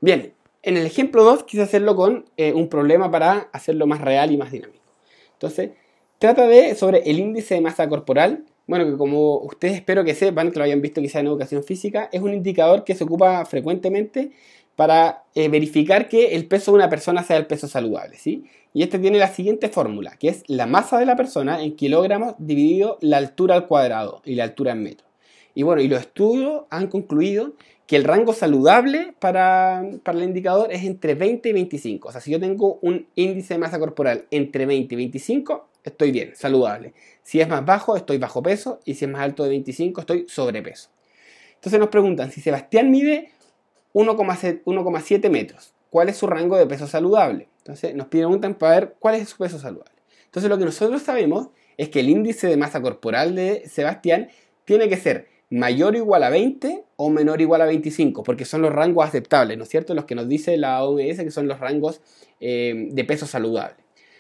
Bien, 0.01 0.35
en 0.63 0.77
el 0.77 0.87
ejemplo 0.87 1.25
2 1.25 1.45
quise 1.45 1.63
hacerlo 1.63 1.97
con 1.97 2.27
eh, 2.37 2.53
un 2.53 2.69
problema 2.69 3.11
para 3.11 3.49
hacerlo 3.53 3.89
más 3.89 4.01
real 4.01 4.31
y 4.31 4.37
más 4.37 4.53
dinámico. 4.53 4.85
Entonces, 5.33 5.71
trata 6.19 6.47
de 6.47 6.77
sobre 6.77 6.99
el 7.11 7.19
índice 7.19 7.55
de 7.57 7.61
masa 7.61 7.89
corporal. 7.89 8.45
Bueno, 8.67 8.87
que 8.87 8.97
como 8.97 9.39
ustedes 9.39 9.75
espero 9.75 10.05
que 10.05 10.15
sepan, 10.15 10.51
que 10.51 10.59
lo 10.59 10.65
hayan 10.65 10.81
visto 10.81 11.01
quizá 11.01 11.21
en 11.21 11.27
educación 11.27 11.65
física, 11.65 12.09
es 12.13 12.21
un 12.23 12.33
indicador 12.33 12.85
que 12.85 12.95
se 12.95 13.05
ocupa 13.05 13.45
frecuentemente 13.45 14.31
para 14.77 15.25
eh, 15.35 15.49
verificar 15.49 16.09
que 16.09 16.35
el 16.35 16.47
peso 16.47 16.71
de 16.73 16.77
una 16.77 16.89
persona 16.89 17.23
sea 17.23 17.37
el 17.37 17.47
peso 17.47 17.69
saludable. 17.69 18.17
¿sí? 18.17 18.45
Y 18.73 18.83
este 18.83 18.99
tiene 18.99 19.19
la 19.19 19.29
siguiente 19.29 19.69
fórmula, 19.69 20.17
que 20.19 20.29
es 20.29 20.45
la 20.47 20.67
masa 20.67 20.99
de 20.99 21.07
la 21.07 21.17
persona 21.17 21.63
en 21.63 21.77
kilogramos 21.77 22.35
dividido 22.39 22.99
la 23.01 23.19
altura 23.19 23.55
al 23.55 23.67
cuadrado 23.67 24.23
y 24.25 24.35
la 24.35 24.45
altura 24.45 24.73
en 24.73 24.83
metros. 24.83 25.09
Y 25.55 25.65
bueno, 25.65 25.83
y 25.83 25.89
los 25.89 26.01
estudios 26.01 26.63
han 26.71 26.87
concluido 26.87 27.53
que 27.93 27.97
el 27.97 28.05
rango 28.05 28.33
saludable 28.33 29.13
para, 29.19 29.83
el 29.83 30.23
indicador 30.23 30.73
es 30.73 30.83
entre 30.85 31.15
20 31.15 31.51
y 31.51 31.53
25. 31.53 32.09
O 32.09 32.11
sea, 32.11 32.23
si 32.23 32.31
yo 32.31 32.41
tengo 32.41 32.79
un 32.81 33.07
índice 33.17 33.53
de 33.53 33.59
masa 33.59 33.79
corporal 33.79 34.25
entre 34.31 34.65
20 34.65 34.95
y 34.95 34.97
25, 34.97 35.69
estoy 35.85 36.11
bien, 36.11 36.33
saludable. 36.35 36.95
Si 37.23 37.43
es 37.43 37.49
más 37.51 37.67
bajo, 37.67 37.95
estoy 37.95 38.17
bajo 38.17 38.43
peso. 38.43 38.81
Y 38.87 38.95
si 38.95 39.05
es 39.05 39.11
más 39.11 39.21
alto 39.21 39.43
de 39.43 39.51
25, 39.51 40.01
estoy 40.01 40.25
sobrepeso. 40.27 40.89
Entonces 41.57 41.79
nos 41.79 41.91
preguntan 41.91 42.31
si 42.31 42.41
Sebastián 42.41 42.91
mide 42.91 43.29
1,7 43.93 45.29
metros. 45.29 45.75
¿Cuál 45.91 46.09
es 46.09 46.17
su 46.17 46.27
rango 46.27 46.57
de 46.57 46.65
peso 46.65 46.87
saludable? 46.87 47.49
Entonces 47.59 47.95
nos 47.95 48.07
preguntan 48.07 48.55
para 48.55 48.75
ver 48.75 48.95
cuál 49.01 49.17
es 49.17 49.29
su 49.29 49.37
peso 49.37 49.59
saludable. 49.59 49.93
Entonces 50.25 50.49
lo 50.49 50.57
que 50.57 50.65
nosotros 50.65 51.03
sabemos 51.03 51.49
es 51.77 51.91
que 51.91 52.01
el 52.01 52.09
índice 52.09 52.47
de 52.47 52.57
masa 52.57 52.81
corporal 52.81 53.35
de 53.35 53.69
Sebastián 53.69 54.31
tiene 54.65 54.89
que 54.89 54.97
ser 54.97 55.32
mayor 55.53 55.95
o 55.95 55.99
igual 55.99 56.23
a 56.23 56.31
20 56.31 56.85
o 56.97 57.11
menor 57.11 57.39
o 57.39 57.43
igual 57.43 57.61
a 57.61 57.67
25, 57.67 58.23
porque 58.23 58.47
son 58.47 58.63
los 58.63 58.73
rangos 58.73 59.07
aceptables, 59.07 59.59
¿no 59.59 59.65
es 59.65 59.69
cierto? 59.69 59.95
Los 59.95 60.07
que 60.07 60.15
nos 60.15 60.27
dice 60.27 60.57
la 60.57 60.83
OMS 60.83 61.19
que 61.19 61.31
son 61.31 61.47
los 61.47 61.61
rangos 61.61 62.01
eh, 62.41 62.89
de 62.91 63.05
peso 63.05 63.27
saludable. 63.27 63.77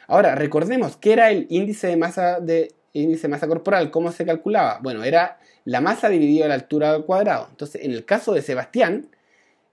Ahora, 0.07 0.35
recordemos 0.35 0.97
que 0.99 1.13
era 1.15 1.31
el 1.31 1.47
índice 1.49 1.87
de 1.87 1.97
masa 1.97 2.39
de 2.39 2.75
índice 2.93 3.23
de 3.23 3.29
masa 3.29 3.49
corporal, 3.49 3.91
¿cómo 3.91 4.13
se 4.13 4.27
calculaba? 4.27 4.81
Bueno, 4.83 5.03
era 5.05 5.39
la 5.65 5.81
masa 5.81 6.11
dividida 6.11 6.49
la 6.49 6.55
altura 6.55 6.91
al 6.91 7.07
cuadrado. 7.07 7.47
Entonces, 7.49 7.83
en 7.83 7.93
el 7.93 8.05
caso 8.05 8.35
de 8.35 8.43
Sebastián, 8.43 9.09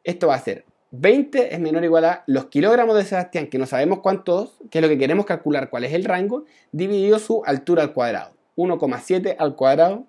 esto 0.06 0.28
va 0.28 0.36
a 0.36 0.39
ser 0.39 0.63
20 0.91 1.54
es 1.54 1.60
menor 1.60 1.84
o 1.84 1.86
igual 1.86 2.06
a 2.06 2.24
los 2.26 2.45
kilogramos 2.45 2.95
de 2.95 3.04
Sebastián, 3.04 3.48
que 3.48 3.58
no 3.58 3.65
sabemos 3.65 4.00
cuántos, 4.00 4.58
que 4.72 4.80
es 4.80 4.82
lo 4.82 4.88
que 4.88 4.98
queremos 4.98 5.26
calcular, 5.26 5.69
cuál 5.69 5.84
es 5.84 5.93
el 5.93 6.06
rango, 6.06 6.45
dividido 6.72 7.19
su 7.19 7.43
altura 7.45 7.84
al 7.84 7.93
cuadrado. 7.93 8.32
1,7 8.56 9.36
al 9.38 9.56
cuadrado 9.56 10.06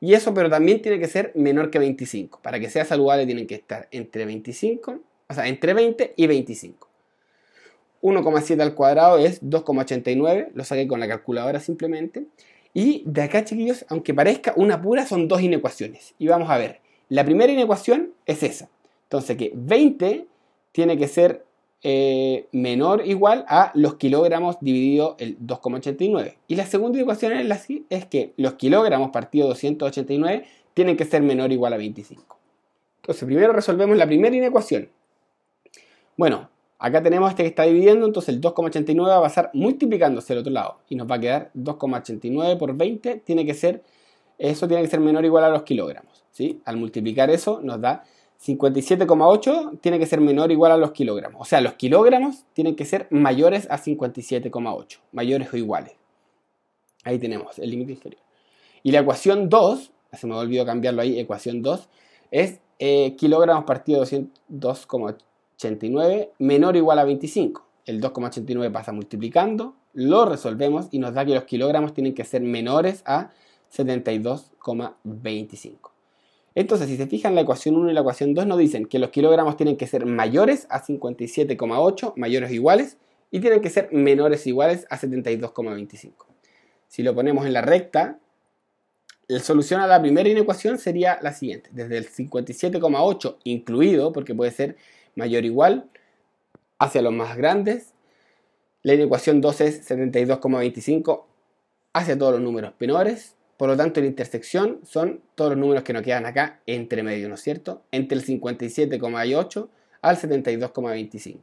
y 0.00 0.14
eso, 0.14 0.32
pero 0.32 0.48
también 0.48 0.80
tiene 0.80 0.98
que 0.98 1.08
ser 1.08 1.32
menor 1.34 1.70
que 1.70 1.78
25. 1.78 2.40
Para 2.42 2.58
que 2.58 2.70
sea 2.70 2.84
saludable 2.84 3.26
tienen 3.26 3.46
que 3.46 3.56
estar 3.56 3.88
entre 3.90 4.24
25, 4.24 4.98
o 5.28 5.34
sea, 5.34 5.46
entre 5.46 5.74
20 5.74 6.14
y 6.16 6.26
25. 6.26 6.88
1,7 8.02 8.60
al 8.62 8.74
cuadrado 8.74 9.18
es 9.18 9.42
2,89, 9.42 10.48
lo 10.54 10.64
saqué 10.64 10.88
con 10.88 11.00
la 11.00 11.08
calculadora 11.08 11.60
simplemente. 11.60 12.24
Y 12.72 13.02
de 13.04 13.22
acá, 13.22 13.44
chiquillos, 13.44 13.84
aunque 13.88 14.14
parezca 14.14 14.54
una 14.56 14.80
pura, 14.80 15.04
son 15.04 15.28
dos 15.28 15.42
inecuaciones. 15.42 16.14
Y 16.18 16.28
vamos 16.28 16.48
a 16.48 16.56
ver, 16.56 16.80
la 17.08 17.24
primera 17.24 17.52
inecuación 17.52 18.12
es 18.24 18.42
esa. 18.42 18.70
Entonces 19.04 19.36
que 19.36 19.52
20 19.54 20.26
tiene 20.72 20.96
que 20.96 21.08
ser 21.08 21.44
eh, 21.82 22.46
menor 22.52 23.02
igual 23.06 23.44
a 23.48 23.72
los 23.74 23.94
kilogramos 23.94 24.56
dividido 24.60 25.16
el 25.18 25.38
2,89. 25.38 26.36
Y 26.46 26.56
la 26.56 26.66
segunda 26.66 27.00
ecuación 27.00 27.32
es, 27.32 27.46
la, 27.46 27.60
es 27.88 28.04
que 28.06 28.34
los 28.36 28.54
kilogramos 28.54 29.10
partido 29.10 29.48
289 29.48 30.44
tienen 30.74 30.96
que 30.96 31.04
ser 31.04 31.22
menor 31.22 31.50
o 31.50 31.52
igual 31.52 31.72
a 31.72 31.76
25. 31.78 32.38
Entonces 33.02 33.24
primero 33.24 33.52
resolvemos 33.52 33.96
la 33.96 34.06
primera 34.06 34.34
inecuación. 34.36 34.90
Bueno, 36.16 36.50
acá 36.78 37.02
tenemos 37.02 37.30
este 37.30 37.44
que 37.44 37.48
está 37.48 37.62
dividiendo, 37.62 38.06
entonces 38.06 38.34
el 38.34 38.42
2,89 38.42 39.08
va 39.08 39.16
a 39.16 39.22
pasar 39.22 39.50
multiplicándose 39.54 40.34
al 40.34 40.40
otro 40.40 40.52
lado. 40.52 40.78
Y 40.88 40.96
nos 40.96 41.10
va 41.10 41.14
a 41.14 41.20
quedar 41.20 41.50
2,89 41.54 42.58
por 42.58 42.76
20, 42.76 43.16
tiene 43.24 43.46
que 43.46 43.54
ser, 43.54 43.82
eso 44.38 44.68
tiene 44.68 44.82
que 44.82 44.88
ser 44.90 45.00
menor 45.00 45.24
o 45.24 45.26
igual 45.26 45.44
a 45.44 45.48
los 45.48 45.62
kilogramos. 45.62 46.24
¿sí? 46.30 46.60
Al 46.66 46.76
multiplicar 46.76 47.30
eso 47.30 47.60
nos 47.62 47.80
da 47.80 48.04
57,8 48.44 49.80
tiene 49.80 49.98
que 49.98 50.04
ser 50.06 50.20
menor 50.20 50.48
o 50.48 50.52
igual 50.52 50.72
a 50.72 50.76
los 50.78 50.92
kilogramos. 50.92 51.42
O 51.42 51.44
sea, 51.44 51.60
los 51.60 51.74
kilogramos 51.74 52.46
tienen 52.54 52.74
que 52.74 52.86
ser 52.86 53.06
mayores 53.10 53.70
a 53.70 53.76
57,8, 53.78 54.98
mayores 55.12 55.52
o 55.52 55.58
iguales. 55.58 55.92
Ahí 57.04 57.18
tenemos 57.18 57.58
el 57.58 57.68
límite 57.70 57.92
inferior. 57.92 58.22
Y 58.82 58.92
la 58.92 59.00
ecuación 59.00 59.50
2, 59.50 59.92
se 60.12 60.26
me 60.26 60.34
olvidó 60.34 60.64
cambiarlo 60.64 61.02
ahí, 61.02 61.18
ecuación 61.18 61.60
2, 61.60 61.86
es 62.30 62.60
eh, 62.78 63.14
kilogramos 63.16 63.64
partido 63.64 64.04
2,89 64.04 66.30
menor 66.38 66.76
o 66.76 66.78
igual 66.78 66.98
a 66.98 67.04
25. 67.04 67.62
El 67.84 68.00
2,89 68.00 68.72
pasa 68.72 68.92
multiplicando, 68.92 69.74
lo 69.92 70.24
resolvemos 70.24 70.86
y 70.90 70.98
nos 70.98 71.12
da 71.12 71.26
que 71.26 71.34
los 71.34 71.44
kilogramos 71.44 71.92
tienen 71.92 72.14
que 72.14 72.24
ser 72.24 72.40
menores 72.40 73.02
a 73.04 73.32
72,25. 73.70 75.90
Entonces, 76.54 76.88
si 76.88 76.96
se 76.96 77.06
fijan, 77.06 77.34
la 77.34 77.42
ecuación 77.42 77.76
1 77.76 77.90
y 77.90 77.94
la 77.94 78.00
ecuación 78.00 78.34
2 78.34 78.46
nos 78.46 78.58
dicen 78.58 78.86
que 78.86 78.98
los 78.98 79.10
kilogramos 79.10 79.56
tienen 79.56 79.76
que 79.76 79.86
ser 79.86 80.06
mayores 80.06 80.66
a 80.70 80.82
57,8, 80.82 82.14
mayores 82.16 82.50
o 82.50 82.54
iguales, 82.54 82.96
y 83.30 83.40
tienen 83.40 83.60
que 83.60 83.70
ser 83.70 83.88
menores 83.92 84.44
o 84.46 84.48
iguales 84.48 84.86
a 84.90 84.98
72,25. 84.98 86.26
Si 86.88 87.02
lo 87.02 87.14
ponemos 87.14 87.46
en 87.46 87.52
la 87.52 87.62
recta, 87.62 88.18
la 89.28 89.38
solución 89.38 89.80
a 89.80 89.86
la 89.86 90.00
primera 90.00 90.28
inecuación 90.28 90.78
sería 90.78 91.20
la 91.22 91.32
siguiente. 91.32 91.70
Desde 91.72 91.98
el 91.98 92.08
57,8 92.10 93.36
incluido, 93.44 94.12
porque 94.12 94.34
puede 94.34 94.50
ser 94.50 94.76
mayor 95.14 95.44
o 95.44 95.46
igual, 95.46 95.88
hacia 96.80 97.00
los 97.00 97.12
más 97.12 97.36
grandes. 97.36 97.94
La 98.82 98.94
inecuación 98.94 99.40
2 99.40 99.60
es 99.60 99.88
72,25 99.88 101.24
hacia 101.92 102.18
todos 102.18 102.32
los 102.32 102.40
números 102.40 102.72
menores. 102.80 103.36
Por 103.60 103.68
lo 103.68 103.76
tanto, 103.76 104.00
la 104.00 104.06
intersección 104.06 104.80
son 104.84 105.20
todos 105.34 105.50
los 105.50 105.58
números 105.58 105.84
que 105.84 105.92
nos 105.92 106.00
quedan 106.00 106.24
acá 106.24 106.62
entre 106.64 107.02
medio, 107.02 107.28
¿no 107.28 107.34
es 107.34 107.42
cierto? 107.42 107.82
Entre 107.92 108.16
el 108.16 108.24
57,8 108.24 109.68
al 110.00 110.16
72,25. 110.16 111.40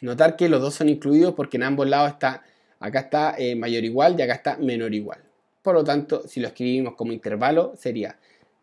Notar 0.00 0.34
que 0.34 0.48
los 0.48 0.60
dos 0.60 0.74
son 0.74 0.88
incluidos 0.88 1.34
porque 1.34 1.58
en 1.58 1.62
ambos 1.62 1.86
lados 1.86 2.10
está, 2.10 2.42
acá 2.80 2.98
está 2.98 3.36
eh, 3.38 3.54
mayor 3.54 3.84
igual 3.84 4.16
y 4.18 4.22
acá 4.22 4.32
está 4.32 4.56
menor 4.56 4.92
igual. 4.94 5.20
Por 5.62 5.74
lo 5.76 5.84
tanto, 5.84 6.26
si 6.26 6.40
lo 6.40 6.48
escribimos 6.48 6.96
como 6.96 7.12
intervalo, 7.12 7.74
sería 7.76 8.18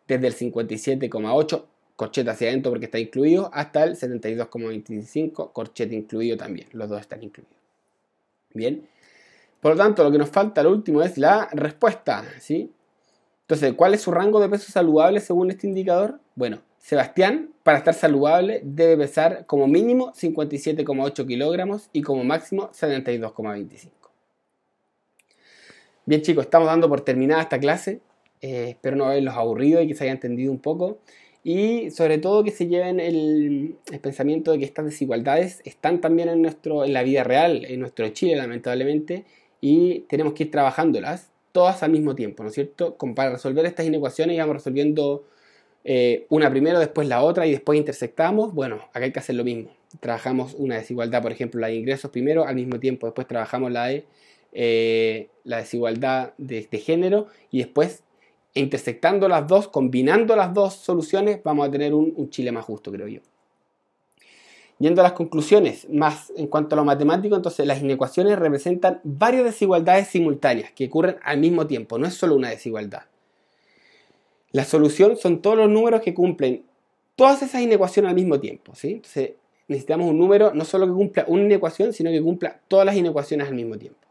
desde 0.06 0.26
el 0.26 0.34
57,8 0.34 1.64
corchete 1.96 2.28
hacia 2.28 2.48
adentro 2.48 2.72
porque 2.72 2.84
está 2.84 2.98
incluido 2.98 3.48
hasta 3.54 3.84
el 3.84 3.96
72,25 3.96 5.54
corchete 5.54 5.94
incluido 5.94 6.36
también. 6.36 6.68
Los 6.72 6.90
dos 6.90 7.00
están 7.00 7.22
incluidos. 7.22 7.56
Bien. 8.52 8.86
Por 9.60 9.72
lo 9.72 9.76
tanto, 9.76 10.02
lo 10.02 10.10
que 10.10 10.18
nos 10.18 10.30
falta, 10.30 10.62
lo 10.62 10.70
último, 10.70 11.02
es 11.02 11.18
la 11.18 11.48
respuesta, 11.52 12.24
¿sí? 12.38 12.72
Entonces, 13.42 13.74
¿cuál 13.74 13.94
es 13.94 14.00
su 14.00 14.10
rango 14.10 14.40
de 14.40 14.48
peso 14.48 14.70
saludable 14.70 15.20
según 15.20 15.50
este 15.50 15.66
indicador? 15.66 16.20
Bueno, 16.34 16.60
Sebastián, 16.78 17.50
para 17.62 17.78
estar 17.78 17.94
saludable, 17.94 18.62
debe 18.64 18.96
pesar 18.96 19.44
como 19.46 19.66
mínimo 19.66 20.12
57,8 20.12 21.26
kilogramos 21.26 21.90
y 21.92 22.02
como 22.02 22.24
máximo 22.24 22.70
72,25. 22.70 23.90
Bien 26.06 26.22
chicos, 26.22 26.44
estamos 26.44 26.66
dando 26.66 26.88
por 26.88 27.02
terminada 27.02 27.42
esta 27.42 27.58
clase. 27.58 28.00
Eh, 28.40 28.70
espero 28.70 28.96
no 28.96 29.04
haberlos 29.04 29.34
aburrido 29.34 29.82
y 29.82 29.88
que 29.88 29.94
se 29.94 30.04
haya 30.04 30.12
entendido 30.12 30.50
un 30.50 30.58
poco. 30.58 30.98
Y 31.44 31.90
sobre 31.90 32.18
todo 32.18 32.44
que 32.44 32.50
se 32.50 32.66
lleven 32.66 33.00
el, 33.00 33.76
el, 33.90 34.00
pensamiento 34.00 34.52
de 34.52 34.58
que 34.58 34.64
estas 34.64 34.84
desigualdades 34.84 35.60
están 35.64 36.00
también 36.00 36.28
en, 36.28 36.42
nuestro, 36.42 36.84
en 36.84 36.92
la 36.92 37.02
vida 37.02 37.24
real, 37.24 37.64
en 37.64 37.80
nuestro 37.80 38.08
Chile 38.08 38.36
lamentablemente, 38.36 39.24
y 39.60 40.00
tenemos 40.00 40.34
que 40.34 40.44
ir 40.44 40.50
trabajándolas 40.50 41.30
todas 41.52 41.82
al 41.82 41.90
mismo 41.90 42.14
tiempo, 42.14 42.42
¿no 42.42 42.48
es 42.48 42.54
cierto? 42.54 42.96
Para 43.14 43.32
resolver 43.32 43.66
estas 43.66 43.86
inecuaciones 43.86 44.38
vamos 44.38 44.56
resolviendo 44.56 45.24
eh, 45.84 46.26
una 46.28 46.50
primero, 46.50 46.78
después 46.78 47.08
la 47.08 47.22
otra 47.22 47.46
y 47.46 47.52
después 47.52 47.78
intersectamos. 47.78 48.54
Bueno, 48.54 48.76
acá 48.92 49.04
hay 49.04 49.12
que 49.12 49.18
hacer 49.18 49.36
lo 49.36 49.44
mismo. 49.44 49.70
Trabajamos 50.00 50.54
una 50.54 50.76
desigualdad, 50.76 51.22
por 51.22 51.32
ejemplo, 51.32 51.60
la 51.60 51.68
de 51.68 51.76
ingresos 51.76 52.10
primero, 52.10 52.46
al 52.46 52.54
mismo 52.54 52.78
tiempo 52.78 53.06
después 53.06 53.26
trabajamos 53.26 53.72
la 53.72 53.86
de 53.86 54.04
eh, 54.52 55.28
la 55.44 55.58
desigualdad 55.58 56.32
de, 56.38 56.62
género 56.78 57.28
y 57.50 57.58
después 57.58 58.02
intersectando 58.54 59.28
las 59.28 59.46
dos, 59.46 59.68
combinando 59.68 60.36
las 60.36 60.52
dos 60.54 60.74
soluciones, 60.74 61.40
vamos 61.44 61.68
a 61.68 61.70
tener 61.70 61.94
un 61.94 62.30
Chile 62.30 62.52
más 62.52 62.64
justo, 62.64 62.90
creo 62.90 63.06
yo. 63.08 63.20
Yendo 64.80 65.02
a 65.02 65.04
las 65.04 65.12
conclusiones, 65.12 65.86
más 65.90 66.32
en 66.36 66.46
cuanto 66.46 66.74
a 66.74 66.78
lo 66.78 66.86
matemático, 66.86 67.36
entonces 67.36 67.66
las 67.66 67.82
inecuaciones 67.82 68.38
representan 68.38 69.00
varias 69.04 69.44
desigualdades 69.44 70.08
simultáneas 70.08 70.72
que 70.72 70.86
ocurren 70.86 71.16
al 71.22 71.38
mismo 71.38 71.66
tiempo, 71.66 71.98
no 71.98 72.06
es 72.06 72.14
solo 72.14 72.34
una 72.34 72.48
desigualdad. 72.48 73.02
La 74.52 74.64
solución 74.64 75.18
son 75.18 75.42
todos 75.42 75.58
los 75.58 75.68
números 75.68 76.00
que 76.00 76.14
cumplen 76.14 76.64
todas 77.14 77.42
esas 77.42 77.60
inecuaciones 77.60 78.08
al 78.08 78.14
mismo 78.14 78.40
tiempo, 78.40 78.74
¿sí? 78.74 78.92
Entonces 78.92 79.32
necesitamos 79.68 80.08
un 80.08 80.18
número 80.18 80.52
no 80.54 80.64
solo 80.64 80.86
que 80.86 80.92
cumpla 80.92 81.24
una 81.28 81.42
inecuación, 81.42 81.92
sino 81.92 82.10
que 82.10 82.22
cumpla 82.22 82.58
todas 82.66 82.86
las 82.86 82.96
inecuaciones 82.96 83.46
al 83.48 83.54
mismo 83.54 83.76
tiempo. 83.76 84.09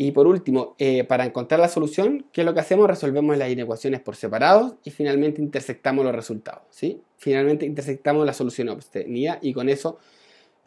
Y 0.00 0.12
por 0.12 0.28
último, 0.28 0.76
eh, 0.78 1.02
para 1.02 1.24
encontrar 1.26 1.58
la 1.58 1.66
solución, 1.66 2.24
¿qué 2.32 2.42
es 2.42 2.44
lo 2.44 2.54
que 2.54 2.60
hacemos? 2.60 2.86
Resolvemos 2.86 3.36
las 3.36 3.50
inecuaciones 3.50 4.00
por 4.00 4.14
separados 4.14 4.74
y 4.84 4.92
finalmente 4.92 5.42
intersectamos 5.42 6.04
los 6.04 6.14
resultados. 6.14 6.62
¿sí? 6.70 7.02
Finalmente 7.16 7.66
intersectamos 7.66 8.24
la 8.24 8.32
solución 8.32 8.68
obtenida 8.68 9.40
y 9.42 9.52
con 9.52 9.68
eso 9.68 9.98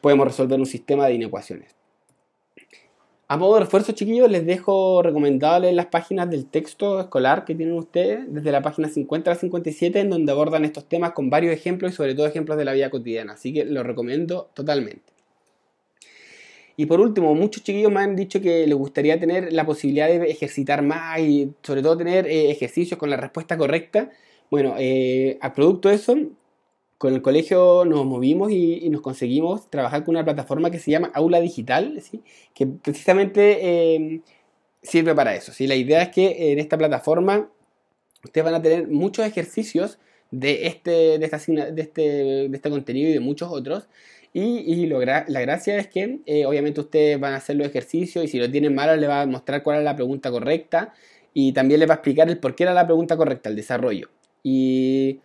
podemos 0.02 0.28
resolver 0.28 0.60
un 0.60 0.66
sistema 0.66 1.08
de 1.08 1.14
inecuaciones. 1.14 1.74
A 3.30 3.38
modo 3.38 3.54
de 3.54 3.62
refuerzo, 3.62 3.94
chiquillos, 3.94 4.30
les 4.30 4.46
dejo 4.46 5.02
recomendables 5.02 5.74
las 5.74 5.86
páginas 5.86 6.30
del 6.30 6.48
texto 6.48 7.00
escolar 7.00 7.46
que 7.46 7.56
tienen 7.56 7.76
ustedes, 7.76 8.26
desde 8.28 8.52
la 8.52 8.62
página 8.62 8.90
50 8.90 9.32
a 9.32 9.36
la 9.36 9.40
57, 9.40 9.98
en 9.98 10.10
donde 10.10 10.34
abordan 10.34 10.66
estos 10.66 10.84
temas 10.90 11.14
con 11.14 11.30
varios 11.30 11.54
ejemplos 11.54 11.94
y 11.94 11.96
sobre 11.96 12.16
todo 12.16 12.28
ejemplos 12.28 12.58
de 12.58 12.66
la 12.66 12.74
vida 12.74 12.90
cotidiana. 12.90 13.32
Así 13.32 13.54
que 13.54 13.64
lo 13.64 13.82
recomiendo 13.84 14.50
totalmente. 14.54 15.11
Y 16.82 16.88
por 16.88 17.00
último, 17.00 17.36
muchos 17.36 17.62
chiquillos 17.62 17.92
me 17.92 18.00
han 18.00 18.16
dicho 18.16 18.42
que 18.42 18.66
les 18.66 18.76
gustaría 18.76 19.20
tener 19.20 19.54
la 19.54 19.68
posibilidad 19.68 20.08
de 20.08 20.32
ejercitar 20.32 20.82
más 20.82 21.20
y 21.20 21.54
sobre 21.62 21.84
todo 21.84 21.96
tener 21.96 22.26
eh, 22.26 22.50
ejercicios 22.50 22.98
con 22.98 23.12
la 23.12 23.18
respuesta 23.18 23.56
correcta. 23.56 24.10
Bueno, 24.50 24.74
eh, 24.80 25.38
a 25.42 25.54
producto 25.54 25.90
de 25.90 25.96
eso, 25.96 26.18
con 26.98 27.14
el 27.14 27.22
colegio 27.22 27.86
nos 27.86 28.04
movimos 28.04 28.52
y, 28.52 28.90
nos 28.90 29.02
conseguimos 29.02 29.70
trabajar 29.70 30.04
con 30.04 30.16
una 30.16 30.26
plataforma 30.26 30.72
que 30.72 30.80
se 30.80 30.90
llama 30.90 31.12
Aula 31.14 31.40
Digital, 31.40 32.02
que 32.56 32.66
precisamente 32.66 33.94
em, 33.94 34.24
sirve 34.82 35.14
para 35.14 35.36
eso. 35.36 35.54
¿sí? 35.54 35.68
La 35.68 35.76
idea 35.76 36.02
es 36.02 36.10
que 36.10 36.52
en 36.52 36.58
esta 36.58 36.80
plataforma 36.80 37.48
ustedes 38.24 38.44
van 38.44 38.56
a 38.56 38.62
tener 38.64 38.88
muchos 38.88 39.24
ejercicios 39.24 40.00
de 40.32 40.66
este, 40.66 41.20
de, 41.20 41.26
esta, 41.26 41.38
de, 41.38 41.82
este, 41.84 42.02
de 42.02 42.56
este 42.56 42.70
contenido 42.72 43.08
y 43.12 43.14
de 43.14 43.20
muchos 43.20 43.52
otros 43.52 43.88
y, 44.34 44.86
la 44.86 45.42
gracia 45.42 45.78
es 45.78 45.88
que 45.88 46.20
eh, 46.26 46.46
obviamente 46.46 46.80
ustedes 46.80 47.20
van 47.20 47.34
a 47.34 47.38
hacer 47.38 47.58
los 47.58 47.68
ejercicios 47.68 48.24
y 48.24 48.28
si 48.30 48.40
lo 48.40 48.50
tienen 48.50 48.74
malo 48.74 48.96
les 48.96 49.10
va 49.10 49.22
a 49.22 49.26
mostrar 49.26 49.62
cuál 49.62 49.80
es 49.80 49.84
la 49.84 49.96
pregunta 49.96 50.32
correcta 50.32 50.94
y 51.34 51.52
también 51.54 51.80
les 51.80 51.90
va 51.90 51.94
a 51.94 51.98
explicar 51.98 52.30
el 52.30 52.38
por 52.38 52.56
qué 52.56 52.64
era 52.64 52.74
la 52.74 52.86
pregunta 52.86 53.18
correcta, 53.18 53.50
el 53.50 53.56
desarrollo. 53.56 54.10
Y 54.44 55.20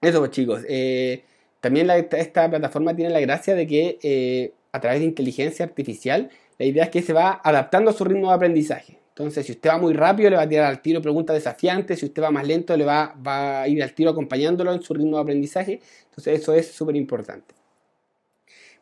eso 0.00 0.18
pues 0.20 0.30
chicos, 0.30 0.62
eh, 0.68 1.24
también 1.60 1.90
esta 1.90 2.48
plataforma 2.48 2.96
tiene 2.96 3.10
la 3.12 3.20
gracia 3.20 3.54
de 3.54 3.66
que 3.66 3.98
eh, 4.02 4.52
a 4.72 4.80
través 4.80 5.00
de 5.00 5.06
inteligencia 5.06 5.64
artificial 5.66 6.30
la 6.58 6.64
idea 6.64 6.84
es 6.84 6.90
que 6.90 7.02
se 7.02 7.12
va 7.12 7.40
adaptando 7.44 7.90
a 7.90 7.94
su 7.94 8.04
ritmo 8.04 8.28
de 8.28 8.34
aprendizaje. 8.34 8.98
Entonces, 9.08 9.46
si 9.46 9.52
usted 9.52 9.70
va 9.70 9.78
muy 9.78 9.94
rápido, 9.94 10.30
le 10.30 10.36
va 10.36 10.42
a 10.42 10.48
tirar 10.48 10.66
al 10.66 10.82
tiro 10.82 11.00
preguntas 11.00 11.34
desafiantes. 11.34 12.00
Si 12.00 12.06
usted 12.06 12.22
va 12.22 12.30
más 12.30 12.46
lento, 12.46 12.76
le 12.76 12.84
va, 12.84 13.14
va 13.26 13.62
a 13.62 13.68
ir 13.68 13.82
al 13.82 13.94
tiro 13.94 14.10
acompañándolo 14.10 14.72
en 14.72 14.82
su 14.82 14.92
ritmo 14.92 15.16
de 15.16 15.22
aprendizaje. 15.22 15.80
Entonces, 16.10 16.40
eso 16.40 16.54
es 16.54 16.70
súper 16.70 16.96
importante. 16.96 17.54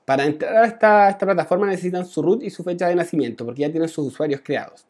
Para 0.04 0.24
entrar 0.24 0.56
a 0.56 0.66
esta, 0.66 1.18
plataforma 1.18 1.66
necesitan 1.66 2.06
su 2.06 2.22
root 2.22 2.42
y 2.42 2.50
su 2.50 2.62
fecha 2.62 2.88
de 2.88 2.94
nacimiento, 2.94 3.44
porque 3.44 3.62
ya 3.62 3.70
tienen 3.70 3.88
sus 3.88 4.08
usuarios 4.08 4.42
creados. 4.44 4.86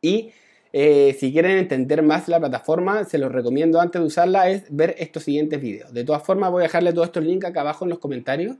Y 0.00 0.30
eh, 0.72 1.16
si 1.18 1.32
quieren 1.32 1.58
entender 1.58 2.02
más 2.02 2.28
la 2.28 2.38
plataforma, 2.38 3.04
se 3.04 3.18
los 3.18 3.32
recomiendo 3.32 3.80
antes 3.80 4.00
de 4.00 4.06
usarla 4.06 4.50
es 4.50 4.64
ver 4.70 4.94
estos 4.98 5.24
siguientes 5.24 5.60
videos. 5.60 5.92
De 5.92 6.04
todas 6.04 6.22
formas, 6.22 6.50
voy 6.50 6.62
a 6.62 6.64
dejarle 6.64 6.92
todos 6.92 7.08
estos 7.08 7.24
links 7.24 7.46
acá 7.46 7.62
abajo 7.62 7.84
en 7.84 7.90
los 7.90 7.98
comentarios. 7.98 8.56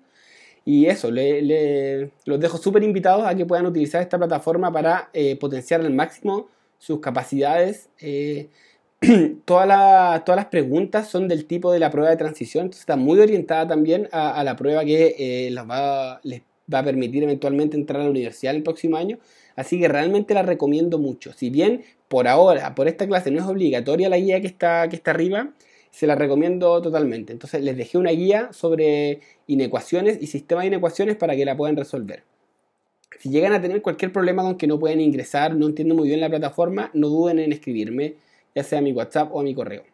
Y 0.64 0.86
eso, 0.86 1.10
los 1.10 2.40
dejo 2.40 2.56
súper 2.58 2.82
invitados 2.82 3.26
a 3.26 3.34
que 3.34 3.44
puedan 3.44 3.66
utilizar 3.66 4.00
esta 4.00 4.16
plataforma 4.16 4.72
para 4.72 5.10
eh, 5.12 5.36
potenciar 5.36 5.82
al 5.82 5.92
máximo 5.92 6.48
sus 6.78 7.00
capacidades. 7.00 7.90
Eh, 8.00 8.48
todas 9.44 9.68
las 10.26 10.46
preguntas 10.46 11.08
son 11.08 11.28
del 11.28 11.46
tipo 11.46 11.72
de 11.72 11.78
la 11.78 11.90
prueba 11.90 12.10
de 12.10 12.16
transición, 12.16 12.64
entonces 12.64 12.80
está 12.80 12.96
muy 12.96 13.18
orientada 13.18 13.66
también 13.66 14.08
a, 14.12 14.42
la 14.44 14.56
prueba 14.56 14.84
que 14.84 15.14
eh, 15.18 15.54
va, 15.68 16.20
les 16.22 16.42
va 16.72 16.78
a 16.80 16.84
permitir 16.84 17.22
eventualmente 17.22 17.76
entrar 17.76 18.00
a 18.00 18.04
la 18.04 18.10
universidad 18.10 18.54
el 18.54 18.62
próximo 18.62 18.96
año. 18.96 19.18
Así 19.56 19.78
que 19.78 19.88
realmente 19.88 20.34
la 20.34 20.42
recomiendo 20.42 20.98
mucho. 20.98 21.32
Si 21.32 21.50
bien 21.50 21.84
por 22.08 22.26
ahora, 22.28 22.74
por 22.74 22.88
esta 22.88 23.06
clase 23.06 23.30
no 23.30 23.40
es 23.40 23.46
obligatoria 23.46 24.08
la 24.08 24.18
guía 24.18 24.40
que 24.40 24.46
está, 24.46 24.88
que 24.88 24.96
está 24.96 25.12
arriba, 25.12 25.50
se 25.90 26.06
la 26.06 26.16
recomiendo 26.16 26.80
totalmente. 26.82 27.32
Entonces 27.32 27.62
les 27.62 27.76
dejé 27.76 27.98
una 27.98 28.10
guía 28.10 28.52
sobre 28.52 29.20
inecuaciones 29.46 30.18
y 30.20 30.26
sistemas 30.26 30.62
de 30.62 30.68
inecuaciones 30.68 31.16
para 31.16 31.36
que 31.36 31.44
la 31.44 31.56
puedan 31.56 31.76
resolver. 31.76 32.24
Si 33.20 33.30
llegan 33.30 33.52
a 33.52 33.60
tener 33.60 33.80
cualquier 33.80 34.12
problema 34.12 34.42
con 34.42 34.56
que 34.56 34.66
no 34.66 34.78
pueden 34.78 35.00
ingresar, 35.00 35.54
no 35.54 35.66
entienden 35.66 35.96
muy 35.96 36.08
bien 36.08 36.20
la 36.20 36.28
plataforma, 36.28 36.90
no 36.94 37.08
duden 37.08 37.38
en 37.38 37.52
escribirme 37.52 38.16
ya 38.54 38.62
sea 38.64 38.78
a 38.78 38.82
mi 38.82 38.92
WhatsApp 38.92 39.30
o 39.32 39.40
a 39.40 39.42
mi 39.42 39.54
correo. 39.54 39.84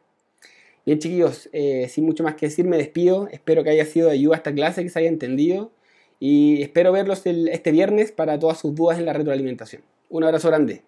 Bien 0.86 0.98
chiquillos, 0.98 1.48
eh, 1.52 1.88
sin 1.88 2.04
mucho 2.04 2.22
más 2.24 2.34
que 2.34 2.46
decir, 2.46 2.64
me 2.64 2.76
despido. 2.76 3.28
Espero 3.30 3.62
que 3.62 3.70
haya 3.70 3.84
sido 3.84 4.08
de 4.08 4.14
ayuda 4.14 4.36
esta 4.36 4.54
clase, 4.54 4.82
que 4.82 4.88
se 4.88 4.98
haya 4.98 5.08
entendido. 5.08 5.72
Y 6.18 6.62
espero 6.62 6.92
verlos 6.92 7.22
este 7.24 7.70
viernes 7.70 8.12
para 8.12 8.38
todas 8.38 8.58
sus 8.58 8.74
dudas 8.74 8.98
en 8.98 9.06
la 9.06 9.12
retroalimentación. 9.12 9.82
Un 10.08 10.24
abrazo 10.24 10.48
grande. 10.48 10.82